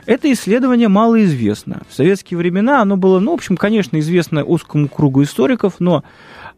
Это 0.06 0.30
исследование 0.32 0.88
малоизвестно. 0.88 1.82
В 1.88 1.94
советские 1.94 2.38
времена 2.38 2.82
оно 2.82 2.96
было, 2.96 3.20
ну, 3.20 3.32
в 3.32 3.34
общем, 3.34 3.56
конечно, 3.56 3.98
известно 3.98 4.44
узкому 4.44 4.88
кругу 4.88 5.22
историков, 5.22 5.74
но 5.80 6.04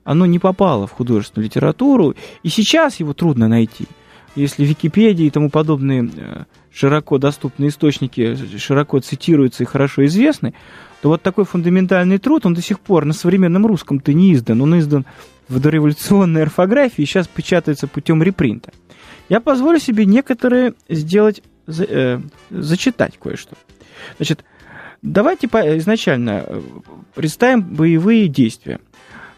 оно 0.05 0.27
не 0.27 0.39
попало 0.39 0.87
в 0.87 0.93
художественную 0.93 1.47
литературу, 1.47 2.15
и 2.43 2.49
сейчас 2.49 3.01
его 3.01 3.13
трудно 3.13 3.49
найти. 3.49 3.87
Если 4.37 4.65
Википедия 4.65 5.27
и 5.27 5.31
тому 5.31 5.51
подобные 5.51 6.09
э, 6.17 6.45
широко 6.73 7.19
доступные 7.19 7.71
источники 7.71 8.37
широко 8.59 9.01
цитируются 9.01 9.65
и 9.65 9.67
хорошо 9.67 10.07
известны, 10.07 10.55
то 11.03 11.09
вот 11.09 11.23
такой 11.23 11.45
фундаментальный 11.45 12.19
труд, 12.19 12.47
он 12.47 12.55
до 12.55 12.63
сих 12.63 12.79
пор 12.79 13.05
на 13.05 13.13
современном 13.13 13.67
русском-то 13.67 14.13
не 14.13 14.35
издан. 14.35 14.61
Он 14.61 14.79
издан 14.79 15.05
в 15.49 15.59
дореволюционной 15.59 16.43
орфографии 16.43 17.03
и 17.03 17.07
сейчас 17.07 17.27
печатается 17.27 17.89
путем 17.89 18.23
репринта. 18.23 18.73
Я 19.29 19.41
позволю 19.41 19.81
себе 19.81 20.05
некоторые 20.07 20.75
сделать, 20.89 21.43
э, 21.67 22.21
зачитать 22.51 23.19
кое-что. 23.19 23.57
Значит, 24.17 24.45
давайте 25.03 25.47
изначально 25.47 26.45
э, 26.47 26.61
представим 27.15 27.63
боевые 27.63 28.29
действия. 28.29 28.81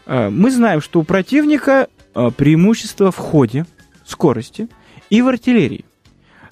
Э, 0.05 0.29
мы 0.29 0.51
знаем, 0.51 0.81
что 0.81 0.99
у 0.99 1.03
противника 1.03 1.87
э, 2.13 2.29
преимущество 2.35 3.11
в 3.11 3.17
ходе, 3.17 3.65
скорости 4.05 4.67
и 5.13 5.21
в 5.21 5.27
артиллерии. 5.27 5.85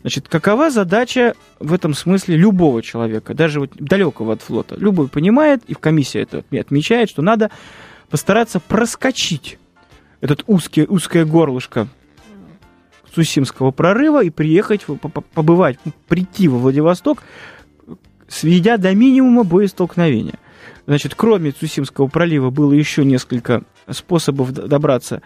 Значит, 0.02 0.28
какова 0.28 0.69
задача 0.69 1.34
в 1.60 1.74
этом 1.74 1.95
смысле 1.95 2.38
любого 2.38 2.84
человека, 2.84 3.34
даже 3.34 3.60
вот 3.60 3.71
далекого 3.74 4.34
от 4.34 4.43
флота? 4.43 4.76
Любой 4.76 5.08
понимает, 5.08 5.63
и 5.65 5.74
в 5.74 5.80
комиссии 5.80 6.21
это 6.21 6.43
отмечает, 6.52 7.10
что 7.10 7.24
надо 7.24 7.50
постараться 8.12 8.60
проскочить 8.60 9.58
этот 10.21 10.43
узкий, 10.45 10.86
узкое 10.88 11.26
горлышко 11.26 11.88
Сусимского 13.15 13.71
прорыва 13.71 14.24
и 14.24 14.30
приехать, 14.30 14.86
побывать, 15.34 15.80
прийти 16.08 16.47
во 16.47 16.60
Владивосток, 16.60 17.24
сведя 18.28 18.78
до 18.78 18.93
минимума 18.93 19.43
боестолкновения. 19.43 20.38
Значит, 20.88 21.13
кроме 21.15 21.52
Цусимского 21.52 22.08
пролива 22.08 22.50
было 22.50 22.74
еще 22.74 23.06
несколько 23.06 23.63
способов 23.89 24.52
добраться 24.52 25.22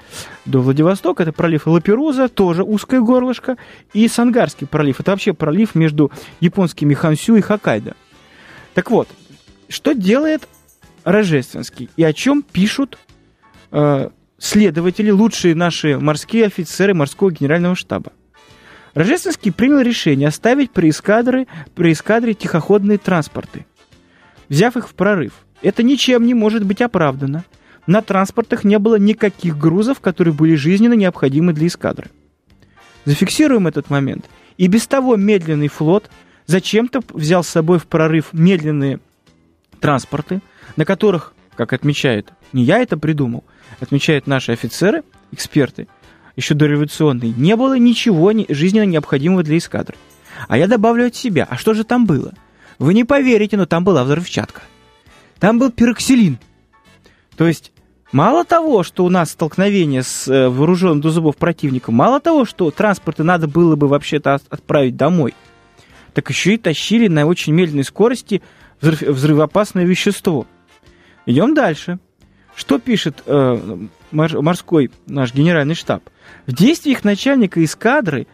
до 0.46 0.60
Владивостока. 0.60 1.24
Это 1.24 1.32
пролив 1.32 1.68
Лаперуза, 1.68 2.28
тоже 2.28 2.64
узкое 2.64 3.02
горлышко, 3.02 3.58
и 3.94 4.08
Сангарский 4.08 4.68
пролив. 4.68 5.00
Это 5.00 5.12
вообще 5.12 5.34
пролив 5.34 5.76
между 5.76 6.12
японскими 6.40 6.94
Хансю 6.94 7.36
и 7.38 7.42
Хоккайдо. 7.42 7.96
Так 8.74 8.92
вот, 8.92 9.08
что 9.70 9.94
делает 9.94 10.48
Рожественский 11.04 11.90
и 11.96 12.04
о 12.04 12.14
чем 12.14 12.42
пишут 12.42 12.98
э, 13.72 14.10
следователи, 14.38 15.12
лучшие 15.12 15.56
наши 15.56 15.98
морские 15.98 16.46
офицеры 16.46 16.94
морского 16.94 17.32
генерального 17.32 17.76
штаба. 17.76 18.12
Рожественский 18.94 19.52
принял 19.52 19.82
решение 19.82 20.30
оставить 20.30 20.72
при 20.72 20.90
эскадре, 20.90 21.48
при 21.76 21.92
эскадре 21.92 22.34
тихоходные 22.34 22.98
транспорты, 22.98 23.66
взяв 24.50 24.78
их 24.78 24.90
в 24.90 24.94
прорыв. 24.94 25.34
Это 25.62 25.84
ничем 25.84 26.26
не 26.26 26.34
может 26.34 26.64
быть 26.64 26.82
оправдано. 26.82 27.46
На 27.88 28.02
транспортах 28.02 28.64
не 28.64 28.80
было 28.80 28.96
никаких 28.96 29.58
грузов, 29.58 30.00
которые 30.00 30.34
были 30.34 30.56
жизненно 30.56 30.94
необходимы 30.94 31.54
для 31.54 31.68
эскадры. 31.68 32.10
Зафиксируем 33.06 33.68
этот 33.68 33.90
момент. 33.90 34.26
И 34.58 34.68
без 34.68 34.88
того 34.88 35.16
медленный 35.16 35.68
флот 35.68 36.10
зачем-то 36.48 37.02
взял 37.14 37.44
с 37.44 37.50
собой 37.50 37.80
в 37.80 37.86
прорыв 37.86 38.30
медленные 38.34 39.00
транспорты, 39.80 40.42
на 40.76 40.86
которых, 40.86 41.34
как 41.56 41.74
отмечают, 41.74 42.32
не 42.54 42.64
я 42.64 42.80
это 42.80 42.98
придумал, 42.98 43.44
отмечают 43.80 44.28
наши 44.28 44.52
офицеры, 44.52 45.04
эксперты, 45.32 45.88
еще 46.36 46.54
дореволюционные, 46.54 47.34
не 47.36 47.56
было 47.56 47.78
ничего 47.78 48.32
жизненно 48.50 48.86
необходимого 48.86 49.44
для 49.44 49.58
эскадры. 49.58 49.96
А 50.48 50.58
я 50.58 50.68
добавлю 50.68 51.08
от 51.08 51.16
себя, 51.16 51.48
а 51.50 51.58
что 51.58 51.74
же 51.74 51.84
там 51.84 52.06
было? 52.06 52.34
Вы 52.80 52.94
не 52.94 53.04
поверите, 53.04 53.58
но 53.58 53.66
там 53.66 53.84
была 53.84 54.04
взрывчатка. 54.04 54.62
Там 55.40 55.60
был 55.60 55.72
пироксилин. 55.72 56.40
То 57.38 57.48
есть, 57.48 57.72
мало 58.12 58.46
того, 58.46 58.84
что 58.84 59.06
у 59.06 59.10
нас 59.10 59.32
столкновение 59.32 60.04
с 60.04 60.28
э, 60.28 60.50
вооруженным 60.50 61.02
до 61.02 61.10
зубов 61.10 61.38
противником, 61.38 61.96
мало 61.96 62.20
того, 62.20 62.46
что 62.46 62.72
транспорты 62.72 63.24
надо 63.24 63.48
было 63.48 63.76
бы 63.76 63.88
вообще-то 63.88 64.40
отправить 64.50 64.96
домой, 64.96 65.34
так 66.14 66.30
еще 66.30 66.54
и 66.54 66.58
тащили 66.58 67.08
на 67.08 67.26
очень 67.26 67.54
медленной 67.54 67.84
скорости 67.84 68.42
взрыв, 68.82 69.02
взрывоопасное 69.02 69.86
вещество. 69.86 70.48
Идем 71.26 71.54
дальше. 71.54 72.00
Что 72.56 72.80
пишет 72.80 73.22
э, 73.26 73.78
морской 74.12 74.92
наш 75.08 75.34
генеральный 75.34 75.76
штаб? 75.76 76.04
В 76.46 76.54
действиях 76.54 77.04
начальника 77.04 77.64
эскадры 77.64 78.28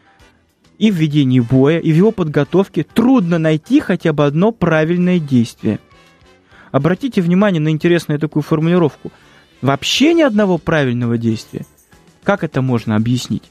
и 0.81 0.89
в 0.89 0.95
ведении 0.95 1.39
боя, 1.39 1.77
и 1.77 1.91
в 1.91 1.95
его 1.95 2.11
подготовке 2.11 2.83
трудно 2.83 3.37
найти 3.37 3.79
хотя 3.79 4.13
бы 4.13 4.25
одно 4.25 4.51
правильное 4.51 5.19
действие. 5.19 5.77
Обратите 6.71 7.21
внимание 7.21 7.61
на 7.61 7.69
интересную 7.69 8.19
такую 8.19 8.41
формулировку. 8.41 9.11
Вообще 9.61 10.15
ни 10.15 10.23
одного 10.23 10.57
правильного 10.57 11.19
действия. 11.19 11.67
Как 12.23 12.43
это 12.43 12.63
можно 12.63 12.95
объяснить? 12.95 13.43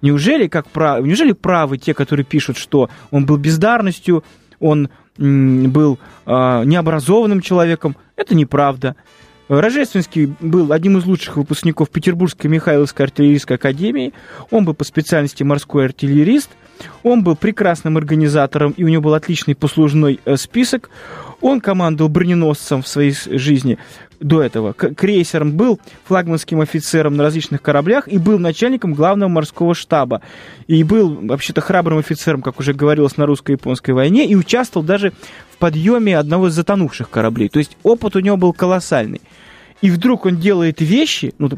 Неужели, 0.00 0.48
как 0.48 0.66
прав... 0.66 1.04
Неужели 1.04 1.30
правы 1.30 1.78
те, 1.78 1.94
которые 1.94 2.26
пишут, 2.26 2.56
что 2.56 2.90
он 3.12 3.26
был 3.26 3.36
бездарностью, 3.36 4.24
он 4.58 4.88
был 5.16 6.00
э, 6.26 6.64
необразованным 6.64 7.42
человеком? 7.42 7.96
Это 8.16 8.34
неправда. 8.34 8.96
Рожественский 9.46 10.34
был 10.40 10.72
одним 10.72 10.98
из 10.98 11.04
лучших 11.04 11.36
выпускников 11.36 11.90
Петербургской 11.90 12.50
Михайловской 12.50 13.06
артиллерийской 13.06 13.54
академии. 13.54 14.14
Он 14.50 14.64
был 14.64 14.74
по 14.74 14.82
специальности 14.82 15.44
морской 15.44 15.84
артиллерист. 15.84 16.50
Он 17.02 17.22
был 17.22 17.36
прекрасным 17.36 17.96
организатором, 17.96 18.72
и 18.72 18.84
у 18.84 18.88
него 18.88 19.02
был 19.02 19.14
отличный 19.14 19.54
послужной 19.54 20.20
э, 20.24 20.36
список. 20.36 20.90
Он 21.40 21.60
командовал 21.60 22.08
броненосцем 22.08 22.82
в 22.82 22.88
своей 22.88 23.14
жизни 23.26 23.78
до 24.20 24.42
этого. 24.42 24.72
Крейсером 24.72 25.52
был 25.52 25.80
флагманским 26.04 26.60
офицером 26.60 27.16
на 27.16 27.24
различных 27.24 27.60
кораблях 27.60 28.06
и 28.06 28.18
был 28.18 28.38
начальником 28.38 28.94
главного 28.94 29.28
морского 29.28 29.74
штаба. 29.74 30.22
И 30.68 30.84
был 30.84 31.26
вообще-то 31.26 31.60
храбрым 31.60 31.98
офицером, 31.98 32.42
как 32.42 32.60
уже 32.60 32.72
говорилось, 32.72 33.16
на 33.16 33.26
русско-японской 33.26 33.90
войне, 33.90 34.26
и 34.26 34.36
участвовал 34.36 34.86
даже 34.86 35.12
в 35.50 35.58
подъеме 35.58 36.16
одного 36.16 36.48
из 36.48 36.52
затонувших 36.54 37.10
кораблей. 37.10 37.48
То 37.48 37.58
есть 37.58 37.76
опыт 37.82 38.14
у 38.14 38.20
него 38.20 38.36
был 38.36 38.52
колоссальный 38.52 39.20
и 39.82 39.90
вдруг 39.90 40.24
он 40.24 40.36
делает 40.36 40.80
вещи, 40.80 41.34
ну, 41.38 41.50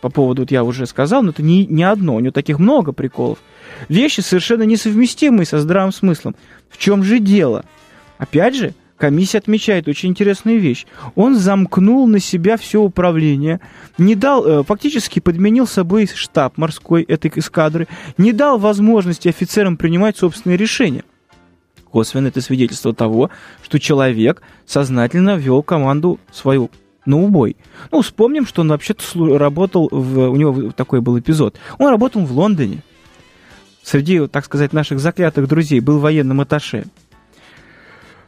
по 0.00 0.08
поводу, 0.08 0.42
вот 0.42 0.50
я 0.50 0.64
уже 0.64 0.86
сказал, 0.86 1.22
но 1.22 1.30
это 1.30 1.42
не, 1.42 1.66
не 1.66 1.84
одно, 1.84 2.16
у 2.16 2.20
него 2.20 2.32
таких 2.32 2.58
много 2.58 2.92
приколов, 2.92 3.38
вещи 3.88 4.20
совершенно 4.20 4.62
несовместимые 4.62 5.46
со 5.46 5.58
здравым 5.58 5.92
смыслом. 5.92 6.36
В 6.68 6.78
чем 6.78 7.02
же 7.02 7.18
дело? 7.18 7.64
Опять 8.18 8.54
же, 8.56 8.74
комиссия 8.96 9.38
отмечает 9.38 9.88
очень 9.88 10.10
интересную 10.10 10.58
вещь. 10.58 10.86
Он 11.14 11.36
замкнул 11.36 12.06
на 12.06 12.18
себя 12.18 12.56
все 12.56 12.80
управление, 12.80 13.60
не 13.98 14.14
дал, 14.14 14.46
э, 14.46 14.62
фактически 14.64 15.20
подменил 15.20 15.66
собой 15.66 16.08
штаб 16.12 16.56
морской 16.56 17.02
этой 17.02 17.30
эскадры, 17.34 17.88
не 18.18 18.32
дал 18.32 18.58
возможности 18.58 19.28
офицерам 19.28 19.76
принимать 19.76 20.16
собственные 20.16 20.56
решения. 20.56 21.04
Косвенно 21.90 22.28
это 22.28 22.40
свидетельство 22.40 22.94
того, 22.94 23.30
что 23.62 23.78
человек 23.78 24.42
сознательно 24.66 25.36
вел 25.36 25.62
команду 25.62 26.18
свою 26.30 26.70
на 27.06 27.18
убой. 27.22 27.56
Ну, 27.92 28.02
вспомним, 28.02 28.46
что 28.46 28.62
он 28.62 28.68
вообще-то 28.68 29.04
работал, 29.38 29.88
в, 29.90 30.28
у 30.28 30.36
него 30.36 30.72
такой 30.72 31.00
был 31.00 31.18
эпизод. 31.18 31.56
Он 31.78 31.88
работал 31.88 32.24
в 32.24 32.32
Лондоне. 32.32 32.82
Среди, 33.86 34.26
так 34.26 34.44
сказать, 34.44 34.72
наших 34.72 34.98
заклятых 34.98 35.46
друзей 35.46 35.78
был 35.78 36.00
военным 36.00 36.40
аташе. 36.40 36.86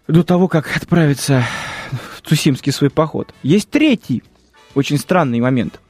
До 0.06 0.22
того, 0.22 0.46
как 0.46 0.76
отправиться 0.76 1.44
в 1.90 2.20
Цусимский 2.20 2.70
свой 2.70 2.90
поход. 2.90 3.34
Есть 3.42 3.68
третий, 3.68 4.22
очень 4.76 4.98
странный 4.98 5.40
момент. 5.40 5.80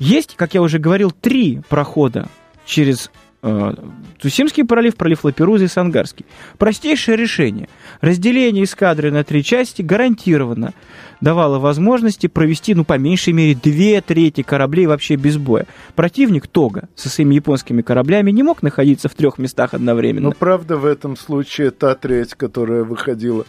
Есть, 0.00 0.34
как 0.34 0.54
я 0.54 0.60
уже 0.60 0.80
говорил, 0.80 1.12
три 1.12 1.60
прохода 1.68 2.28
через 2.64 3.12
э, 3.42 3.74
Цусимский 4.20 4.64
пролив, 4.64 4.96
пролив 4.96 5.24
Лаперуза 5.24 5.64
и 5.64 5.68
Сангарский. 5.68 6.26
Простейшее 6.58 7.16
решение. 7.16 7.68
Разделение 8.00 8.64
эскадры 8.64 9.10
на 9.10 9.24
три 9.24 9.44
части 9.44 9.82
гарантированно 9.82 10.72
давало 11.20 11.58
возможности 11.58 12.26
провести, 12.26 12.74
ну, 12.74 12.84
по 12.84 12.98
меньшей 12.98 13.32
мере, 13.32 13.54
две 13.54 14.00
трети 14.00 14.42
кораблей 14.42 14.86
вообще 14.86 15.16
без 15.16 15.36
боя. 15.38 15.66
Противник 15.94 16.46
Тога 16.46 16.88
со 16.94 17.08
своими 17.08 17.34
японскими 17.34 17.82
кораблями 17.82 18.30
не 18.30 18.42
мог 18.42 18.62
находиться 18.62 19.08
в 19.08 19.14
трех 19.14 19.38
местах 19.38 19.74
одновременно. 19.74 20.28
Но 20.28 20.32
правда 20.32 20.76
в 20.76 20.84
этом 20.84 21.16
случае 21.16 21.70
та 21.70 21.94
треть, 21.94 22.34
которая 22.34 22.84
выходила 22.84 23.46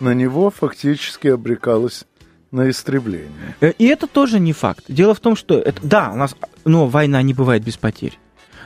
на 0.00 0.14
него, 0.14 0.50
фактически 0.50 1.28
обрекалась 1.28 2.04
на 2.50 2.68
истребление. 2.68 3.54
Э, 3.60 3.72
и 3.78 3.86
это 3.86 4.06
тоже 4.06 4.40
не 4.40 4.52
факт. 4.52 4.84
Дело 4.88 5.14
в 5.14 5.20
том, 5.20 5.36
что 5.36 5.58
это, 5.58 5.80
да, 5.82 6.10
у 6.12 6.16
нас, 6.16 6.34
но 6.64 6.86
война 6.86 7.22
не 7.22 7.34
бывает 7.34 7.62
без 7.62 7.76
потерь. 7.76 8.18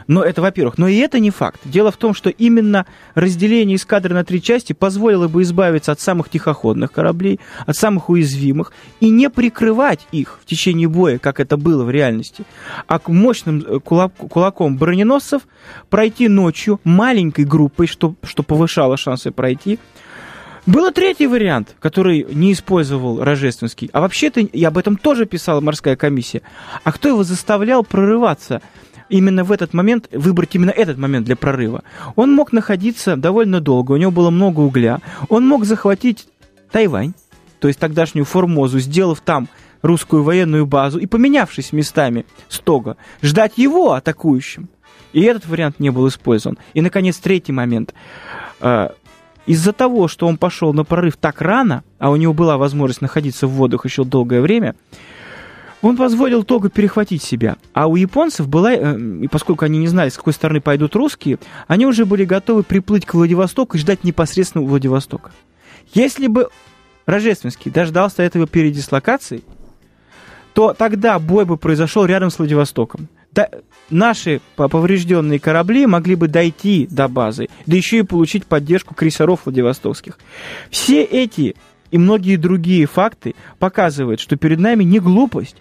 Но 0.06 0.22
это, 0.22 0.42
во-первых. 0.42 0.78
Но 0.78 0.88
и 0.88 0.96
это 0.96 1.18
не 1.18 1.30
факт. 1.30 1.60
Дело 1.64 1.90
в 1.90 1.96
том, 1.96 2.14
что 2.14 2.30
именно 2.30 2.86
разделение 3.14 3.76
эскадры 3.76 4.14
на 4.14 4.24
три 4.24 4.42
части 4.42 4.72
позволило 4.72 5.28
бы 5.28 5.42
избавиться 5.42 5.92
от 5.92 6.00
самых 6.00 6.28
тихоходных 6.28 6.92
кораблей, 6.92 7.40
от 7.66 7.76
самых 7.76 8.08
уязвимых, 8.08 8.72
и 9.00 9.10
не 9.10 9.30
прикрывать 9.30 10.06
их 10.12 10.38
в 10.42 10.46
течение 10.46 10.88
боя, 10.88 11.18
как 11.18 11.40
это 11.40 11.56
было 11.56 11.84
в 11.84 11.90
реальности, 11.90 12.44
а 12.86 12.98
к 12.98 13.08
мощным 13.08 13.64
э, 13.66 13.80
кулаком 13.80 14.76
броненосцев 14.76 15.42
пройти 15.88 16.28
ночью 16.28 16.80
маленькой 16.84 17.44
группой, 17.44 17.86
что, 17.86 18.14
что 18.22 18.42
повышало 18.42 18.96
шансы 18.96 19.30
пройти, 19.30 19.78
был 20.66 20.90
третий 20.92 21.26
вариант, 21.26 21.74
который 21.80 22.26
не 22.30 22.52
использовал 22.52 23.22
Рожественский. 23.22 23.90
А 23.92 24.00
вообще-то, 24.00 24.40
и 24.40 24.64
об 24.64 24.78
этом 24.78 24.96
тоже 24.96 25.26
писала 25.26 25.60
морская 25.60 25.96
комиссия. 25.96 26.42
А 26.82 26.92
кто 26.92 27.08
его 27.08 27.22
заставлял 27.22 27.84
прорываться 27.84 28.62
именно 29.08 29.44
в 29.44 29.52
этот 29.52 29.74
момент, 29.74 30.08
выбрать 30.12 30.54
именно 30.54 30.70
этот 30.70 30.96
момент 30.96 31.26
для 31.26 31.36
прорыва? 31.36 31.84
Он 32.16 32.32
мог 32.32 32.52
находиться 32.52 33.16
довольно 33.16 33.60
долго, 33.60 33.92
у 33.92 33.96
него 33.96 34.10
было 34.10 34.30
много 34.30 34.60
угля. 34.60 35.00
Он 35.28 35.46
мог 35.46 35.64
захватить 35.64 36.28
Тайвань, 36.70 37.14
то 37.60 37.68
есть 37.68 37.78
тогдашнюю 37.78 38.24
Формозу, 38.24 38.78
сделав 38.78 39.20
там 39.20 39.48
русскую 39.82 40.22
военную 40.22 40.64
базу 40.64 40.98
и 40.98 41.06
поменявшись 41.06 41.72
местами 41.72 42.24
стога, 42.48 42.96
ждать 43.22 43.58
его 43.58 43.92
атакующим. 43.92 44.70
И 45.12 45.20
этот 45.20 45.46
вариант 45.46 45.78
не 45.78 45.90
был 45.90 46.08
использован. 46.08 46.58
И, 46.72 46.80
наконец, 46.80 47.18
третий 47.18 47.52
момент. 47.52 47.94
Из-за 49.46 49.72
того, 49.72 50.08
что 50.08 50.26
он 50.26 50.38
пошел 50.38 50.72
на 50.72 50.84
прорыв 50.84 51.16
так 51.16 51.40
рано, 51.42 51.84
а 51.98 52.10
у 52.10 52.16
него 52.16 52.32
была 52.32 52.56
возможность 52.56 53.02
находиться 53.02 53.46
в 53.46 53.50
водах 53.50 53.84
еще 53.84 54.04
долгое 54.04 54.40
время, 54.40 54.74
он 55.82 55.98
позволил 55.98 56.44
Того 56.44 56.70
перехватить 56.70 57.22
себя. 57.22 57.56
А 57.74 57.86
у 57.86 57.96
японцев 57.96 58.48
была, 58.48 58.72
э, 58.72 58.98
и 59.20 59.28
поскольку 59.28 59.66
они 59.66 59.78
не 59.78 59.86
знали, 59.86 60.08
с 60.08 60.16
какой 60.16 60.32
стороны 60.32 60.62
пойдут 60.62 60.96
русские, 60.96 61.38
они 61.68 61.84
уже 61.84 62.06
были 62.06 62.24
готовы 62.24 62.62
приплыть 62.62 63.04
к 63.04 63.12
Владивостоку 63.12 63.76
и 63.76 63.80
ждать 63.80 64.02
непосредственно 64.02 64.64
у 64.64 64.66
Владивостока. 64.66 65.30
Если 65.92 66.26
бы 66.26 66.48
Рожественский 67.04 67.70
дождался 67.70 68.22
этого 68.22 68.46
передислокации, 68.46 69.42
то 70.54 70.72
тогда 70.72 71.18
бой 71.18 71.44
бы 71.44 71.58
произошел 71.58 72.06
рядом 72.06 72.30
с 72.30 72.38
Владивостоком 72.38 73.08
да, 73.34 73.48
наши 73.90 74.40
поврежденные 74.56 75.40
корабли 75.40 75.86
могли 75.86 76.14
бы 76.14 76.28
дойти 76.28 76.86
до 76.90 77.08
базы, 77.08 77.48
да 77.66 77.76
еще 77.76 77.98
и 77.98 78.02
получить 78.02 78.46
поддержку 78.46 78.94
крейсеров 78.94 79.40
Владивостокских. 79.44 80.18
Все 80.70 81.02
эти 81.02 81.56
и 81.90 81.98
многие 81.98 82.36
другие 82.36 82.86
факты 82.86 83.34
показывают, 83.58 84.20
что 84.20 84.36
перед 84.36 84.58
нами 84.58 84.82
не 84.84 84.98
глупость, 84.98 85.56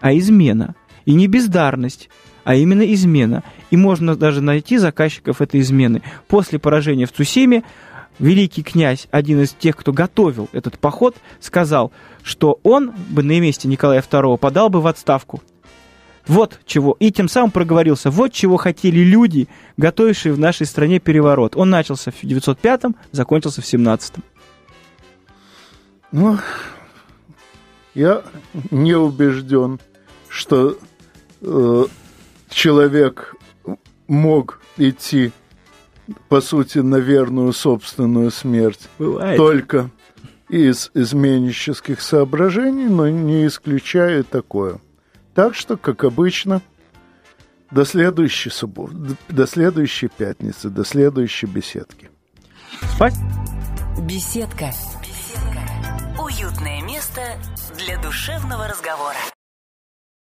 а 0.00 0.14
измена. 0.14 0.74
И 1.06 1.14
не 1.14 1.26
бездарность, 1.26 2.10
а 2.44 2.54
именно 2.54 2.82
измена. 2.92 3.42
И 3.70 3.76
можно 3.78 4.14
даже 4.14 4.42
найти 4.42 4.76
заказчиков 4.76 5.40
этой 5.40 5.60
измены. 5.60 6.02
После 6.26 6.58
поражения 6.58 7.06
в 7.06 7.12
Цусиме 7.12 7.62
великий 8.18 8.62
князь, 8.62 9.08
один 9.10 9.40
из 9.40 9.52
тех, 9.52 9.76
кто 9.76 9.92
готовил 9.92 10.50
этот 10.52 10.78
поход, 10.78 11.16
сказал, 11.40 11.92
что 12.22 12.60
он 12.62 12.92
бы 13.08 13.22
на 13.22 13.40
месте 13.40 13.68
Николая 13.68 14.02
II 14.02 14.36
подал 14.36 14.68
бы 14.68 14.82
в 14.82 14.86
отставку. 14.86 15.42
Вот 16.28 16.60
чего. 16.66 16.96
И 17.00 17.10
тем 17.10 17.28
самым 17.28 17.50
проговорился. 17.50 18.10
Вот 18.10 18.32
чего 18.32 18.58
хотели 18.58 19.00
люди, 19.00 19.48
готовившие 19.78 20.34
в 20.34 20.38
нашей 20.38 20.66
стране 20.66 21.00
переворот. 21.00 21.56
Он 21.56 21.70
начался 21.70 22.10
в 22.10 22.22
905-м, 22.22 22.94
закончился 23.12 23.62
в 23.62 23.64
17-м. 23.64 24.22
Ну, 26.12 26.38
я 27.94 28.22
не 28.70 28.94
убежден, 28.94 29.80
что 30.28 30.78
э, 31.40 31.84
человек 32.50 33.34
мог 34.06 34.60
идти, 34.76 35.32
по 36.28 36.40
сути, 36.40 36.78
на 36.78 36.96
верную 36.96 37.52
собственную 37.52 38.30
смерть 38.30 38.88
Бывает. 38.98 39.36
только 39.36 39.90
из 40.48 40.90
изменнических 40.94 42.00
соображений, 42.00 42.88
но 42.88 43.08
не 43.08 43.46
исключаю 43.46 44.24
такое. 44.24 44.80
Так 45.38 45.54
что, 45.54 45.76
как 45.76 46.02
обычно, 46.02 46.62
до 47.70 47.84
следующей 47.84 48.50
субботы, 48.50 49.16
до 49.28 49.46
следующей 49.46 50.08
пятницы, 50.08 50.68
до 50.68 50.84
следующей 50.84 51.46
беседки. 51.46 52.10
Спать? 52.96 53.14
Беседка. 54.02 54.72
Беседка. 55.00 56.20
Уютное 56.20 56.82
место 56.82 57.20
для 57.78 58.02
душевного 58.02 58.66
разговора. 58.66 59.14